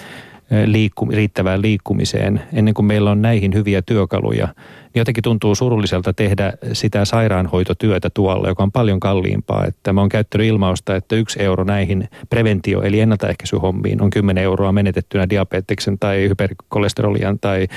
[0.65, 4.47] liikku, riittävään liikkumiseen, ennen kuin meillä on näihin hyviä työkaluja,
[4.93, 9.65] niin jotenkin tuntuu surulliselta tehdä sitä sairaanhoitotyötä tuolla, joka on paljon kalliimpaa.
[9.65, 14.71] Että mä oon käyttänyt ilmausta, että yksi euro näihin preventio- eli ennaltaehkäisyhommiin on 10 euroa
[14.71, 17.67] menetettynä diabeteksen tai hyperkolesterolian tai,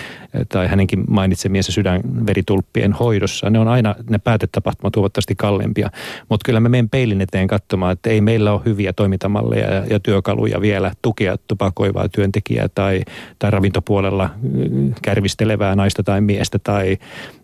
[0.48, 3.50] tai hänenkin mainitsemiensa sydänveritulppien hoidossa.
[3.50, 5.90] Ne on aina, ne päätetapahtumat huomattavasti kalliimpia.
[6.29, 10.00] Mutta kyllä mä menen peilin eteen katsomaan, että ei meillä ole hyviä toimintamalleja ja, ja
[10.00, 13.03] työkaluja vielä tukea tupakoivaa työntekijää tai,
[13.38, 14.31] tai ravintopuolella
[15.03, 16.98] kärvistelevää naista tai miestä tai,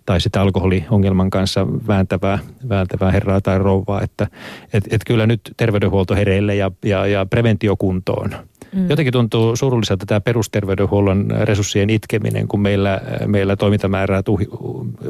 [0.06, 4.02] tai sitä alkoholiongelman kanssa vääntävää, vääntävää herraa tai rouvaa.
[4.02, 4.26] Että
[4.72, 8.30] et, et kyllä nyt terveydenhuolto hereille ja, ja, ja preventiokuntoon.
[8.72, 8.90] Mm.
[8.90, 14.22] Jotenkin tuntuu surulliselta tämä perusterveydenhuollon resurssien itkeminen, kun meillä, meillä toimintamäärää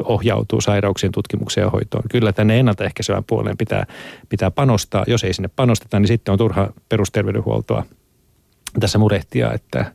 [0.04, 2.02] ohjautuu sairauksien tutkimukseen ja hoitoon.
[2.10, 3.86] Kyllä tänne ennaltaehkäisevän puoleen pitää,
[4.28, 5.04] pitää panostaa.
[5.06, 7.84] Jos ei sinne panosteta, niin sitten on turha perusterveydenhuoltoa
[8.80, 9.92] tässä murehtia, että,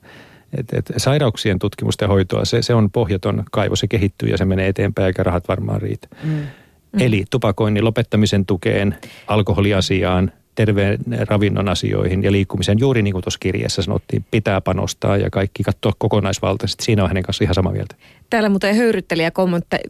[0.58, 4.46] et, et sairauksien tutkimusta ja hoitoa, se, se on pohjaton kaivo, se kehittyy ja se
[4.46, 6.08] menee eteenpäin eikä rahat varmaan riitä.
[6.24, 6.30] Mm.
[6.30, 7.02] Mm.
[7.02, 8.96] Eli tupakoinnin lopettamisen tukeen,
[9.28, 15.30] alkoholiasiaan, terveen ravinnon asioihin ja liikkumiseen, juuri niin kuin tuossa kirjassa sanottiin, pitää panostaa ja
[15.30, 16.84] kaikki katsoa kokonaisvaltaisesti.
[16.84, 17.96] Siinä on hänen kanssa ihan samaa mieltä.
[18.30, 19.32] Täällä muuten höyryttelijä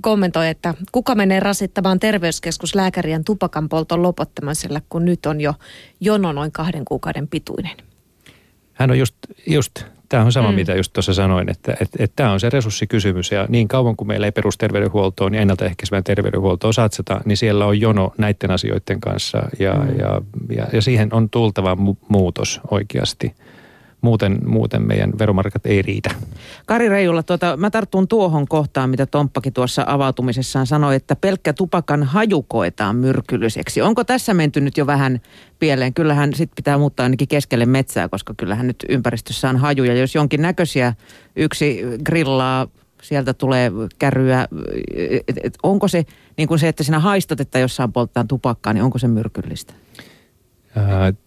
[0.01, 5.53] kommentoi, että kuka menee rasittamaan terveyskeskuslääkärien tupakan polton lopettamisella, kun nyt on jo
[5.99, 7.77] jono noin kahden kuukauden pituinen.
[8.73, 9.15] Hän on just,
[9.47, 10.55] just Tämä on sama, mm.
[10.55, 14.07] mitä just tuossa sanoin, että, että, että tämä on se resurssikysymys ja niin kauan kuin
[14.07, 19.73] meillä ei perusterveydenhuoltoon ja ennaltaehkäisevään terveydenhuoltoon satseta, niin siellä on jono näiden asioiden kanssa ja,
[19.73, 19.99] mm.
[19.99, 20.21] ja,
[20.55, 23.35] ja, ja siihen on tultava mu- muutos oikeasti.
[24.01, 26.09] Muuten, muuten meidän veromarkat ei riitä.
[26.65, 32.03] Kari Reijulla, tuota, mä tartun tuohon kohtaan, mitä Tomppakin tuossa avautumisessaan sanoi, että pelkkä tupakan
[32.03, 33.81] haju koetaan myrkylliseksi.
[33.81, 35.21] Onko tässä menty nyt jo vähän
[35.59, 35.93] pieleen?
[35.93, 39.95] Kyllähän sit pitää muuttaa ainakin keskelle metsää, koska kyllähän nyt ympäristössä on hajuja.
[39.95, 40.93] Jos jonkin näköisiä
[41.35, 42.67] yksi grillaa
[43.01, 44.47] sieltä tulee kärryä.
[45.63, 46.05] Onko se
[46.37, 49.73] niin kuin se, että sinä haistat, että jossain poltetaan tupakkaa, niin onko se myrkyllistä?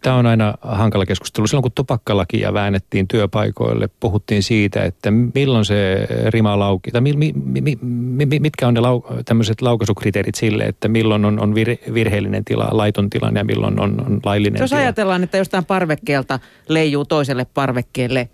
[0.02, 1.46] Tämä on aina hankala keskustelu.
[1.46, 7.32] Silloin kun tupakkalakia väännettiin työpaikoille, puhuttiin siitä, että milloin se rima lauki, tai mi, mi,
[7.34, 7.78] mi,
[8.26, 12.68] mi, mitkä on ne lau, tämmöiset laukaisukriteerit sille, että milloin on, on vir, virheellinen tila,
[12.70, 14.80] laiton tilanne ja milloin on, on laillinen Jos tila.
[14.80, 18.28] ajatellaan, että jostain parvekkeelta leijuu toiselle parvekkeelle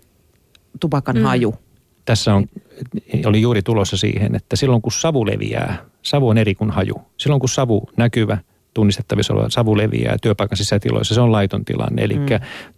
[0.79, 1.23] tupakan mm.
[1.23, 1.55] haju.
[2.05, 2.45] Tässä on,
[3.25, 7.01] oli juuri tulossa siihen, että silloin kun savu leviää, savu on eri kuin haju.
[7.17, 8.37] Silloin kun savu näkyvä,
[8.75, 12.03] tunnistettavissa oleva savu leviää työpaikan sisätiloissa, se on laiton tilanne.
[12.03, 12.25] Eli mm.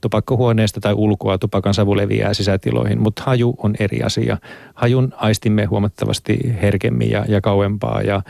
[0.02, 4.38] tupakkahuoneesta tai ulkoa tupakan savu leviää sisätiloihin, mutta haju on eri asia.
[4.74, 8.22] Hajun aistimme huomattavasti herkemmin ja, ja kauempaa ja,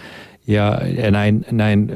[0.48, 1.92] ja, ja näin, näin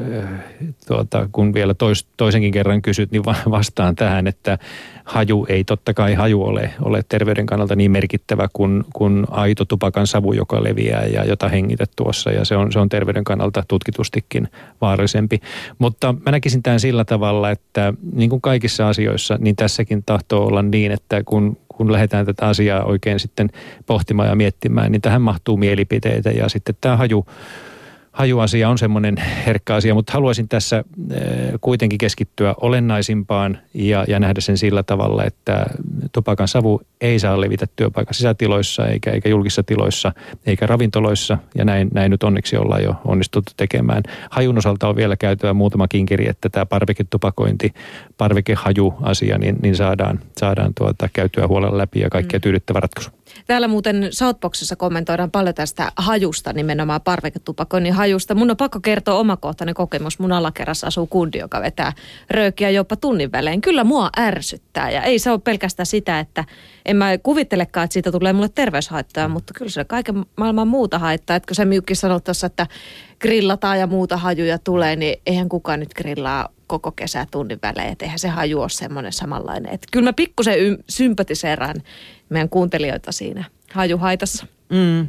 [0.88, 4.58] tuota, kun vielä tois, toisenkin kerran kysyt, niin vastaan tähän, että
[5.04, 10.08] haju ei totta kai haju ole, ole terveyden kannalta niin merkittävä kuin, kuin aito tupakan
[10.08, 12.32] savu, joka leviää ja jota hengität tuossa.
[12.32, 14.48] Ja se on, se on terveyden kannalta tutkitustikin
[14.82, 15.40] vaarallisempi.
[15.80, 20.62] Mutta mä näkisin tämän sillä tavalla, että niin kuin kaikissa asioissa, niin tässäkin tahtoo olla
[20.62, 23.50] niin, että kun, kun lähdetään tätä asiaa oikein sitten
[23.86, 27.26] pohtimaan ja miettimään, niin tähän mahtuu mielipiteitä ja sitten tämä haju
[28.12, 31.24] hajuasia on semmoinen herkkä asia, mutta haluaisin tässä eh,
[31.62, 35.66] kuitenkin keskittyä olennaisimpaan ja, ja nähdä sen sillä tavalla, että
[36.12, 40.12] tupakan savu ei saa levitä työpaikan sisätiloissa eikä, eikä julkisissa tiloissa
[40.46, 44.04] eikä ravintoloissa ja näin, näin nyt onneksi ollaan jo onnistuttu tekemään.
[44.30, 47.74] Hajun osalta on vielä käytävä muutama kinkiri, että tämä parveketupakointi,
[48.18, 52.42] parvekehaju-asia, niin, niin saadaan, saadaan tuota, käytyä huolella läpi ja kaikkia mm.
[52.42, 53.21] tyydyttävä ratkaisu.
[53.52, 58.36] Täällä muuten Southboxissa kommentoidaan paljon tästä hajusta, nimenomaan parveketupakoinnin hajusta.
[58.36, 60.20] Mun on pakko kertoa omakohtainen kokemus.
[60.20, 61.94] Mun alakerrassa asuu kundi, joka vetää
[62.30, 63.62] röökiä jopa tunnin välein.
[63.62, 66.46] Kyllä mua ärsyttää ja ei se ole pelkästään sitä, että
[66.86, 71.40] en mä kuvittelekaan, että siitä tulee mulle terveyshaittaa, mutta kyllä se kaiken maailman muuta haittaa.
[71.40, 72.68] Kun se Miukki sanoi tuossa, että
[73.20, 77.92] grillataan ja muuta hajuja tulee, niin eihän kukaan nyt grillaa koko kesä tunnin välein.
[77.92, 79.74] Että eihän se haju ole semmoinen samanlainen.
[79.74, 81.76] Että kyllä mä pikkusen sympatiseeraan
[82.30, 83.44] meidän kuuntelijoita siinä
[83.74, 84.46] hajuhaitassa.
[84.70, 85.08] Mm.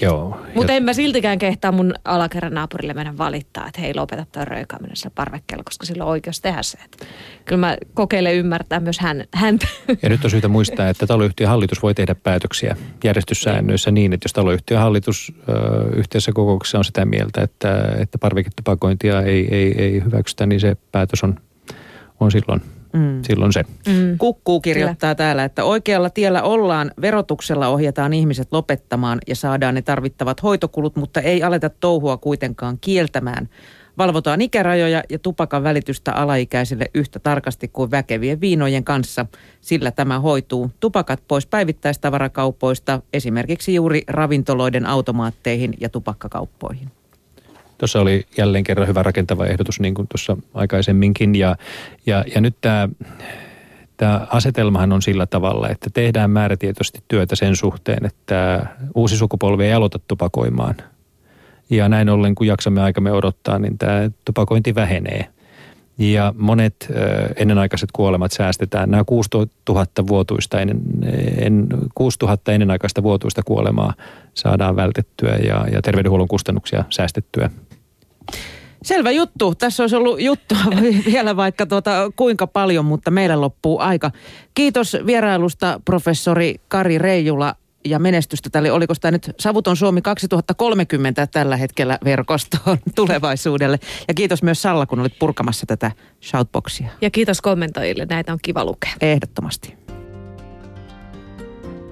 [0.00, 0.40] Joo.
[0.54, 4.96] Mutta en mä siltikään kehtaa mun alakerran naapurille mennä valittaa, että hei lopeta tuo röökaaminen
[4.96, 6.78] sillä parvekkeella, koska sillä on oikeus tehdä se.
[6.84, 7.06] Et
[7.44, 9.66] kyllä mä kokeilen ymmärtää myös hän, häntä.
[10.02, 14.32] Ja nyt on syytä muistaa, että taloyhtiön hallitus voi tehdä päätöksiä järjestyssäännöissä niin, että jos
[14.32, 15.52] taloyhtiön hallitus ö,
[15.96, 21.24] yhteisessä kokouksessa on sitä mieltä, että, että parveketupakointia ei, ei, ei hyväksytä, niin se päätös
[21.24, 21.40] on,
[22.20, 22.62] on silloin
[22.96, 23.22] Mm.
[23.22, 23.62] Silloin se.
[23.88, 24.18] Mm.
[24.18, 25.14] Kukkuu kirjoittaa Kyllä.
[25.14, 31.20] täällä, että oikealla tiellä ollaan, verotuksella ohjataan ihmiset lopettamaan ja saadaan ne tarvittavat hoitokulut, mutta
[31.20, 33.48] ei aleta touhua kuitenkaan kieltämään.
[33.98, 39.26] Valvotaan ikärajoja ja tupakan välitystä alaikäisille yhtä tarkasti kuin väkevien viinojen kanssa,
[39.60, 40.70] sillä tämä hoituu.
[40.80, 46.90] Tupakat pois päivittäistavarakaupoista, esimerkiksi juuri ravintoloiden automaatteihin ja tupakkakauppoihin.
[47.78, 51.56] Tuossa oli jälleen kerran hyvä rakentava ehdotus niin kuin tuossa aikaisemminkin ja,
[52.06, 52.88] ja, ja nyt tämä
[53.96, 59.72] tämä asetelmahan on sillä tavalla, että tehdään määrätietoisesti työtä sen suhteen, että uusi sukupolvi ei
[59.72, 60.74] aloita tupakoimaan.
[61.70, 65.26] Ja näin ollen, kun jaksamme aikamme odottaa, niin tämä tupakointi vähenee.
[65.98, 66.88] Ja monet
[67.36, 68.90] ennenaikaiset kuolemat säästetään.
[68.90, 70.80] Nämä 6000 vuotuista, ennen,
[71.38, 73.94] en, 6000 ennenaikaista vuotuista kuolemaa
[74.34, 77.50] saadaan vältettyä ja, ja terveydenhuollon kustannuksia säästettyä
[78.82, 79.54] Selvä juttu.
[79.54, 80.58] Tässä olisi ollut juttua
[81.12, 84.10] vielä vaikka tuota, kuinka paljon, mutta meillä loppuu aika.
[84.54, 87.54] Kiitos vierailusta professori Kari Reijula
[87.84, 88.72] ja menestystä tälle.
[88.72, 93.78] Oliko tämä nyt Savuton Suomi 2030 tällä hetkellä verkostoon tulevaisuudelle.
[94.08, 95.90] Ja kiitos myös Salla, kun olit purkamassa tätä
[96.22, 96.88] shoutboxia.
[97.00, 98.06] Ja kiitos kommentoijille.
[98.10, 98.92] Näitä on kiva lukea.
[99.00, 99.74] Ehdottomasti.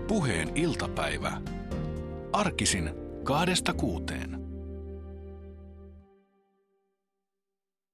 [0.09, 1.33] Puheen iltapäivä.
[2.33, 2.91] Arkisin
[3.25, 4.34] kahdesta kuuteen.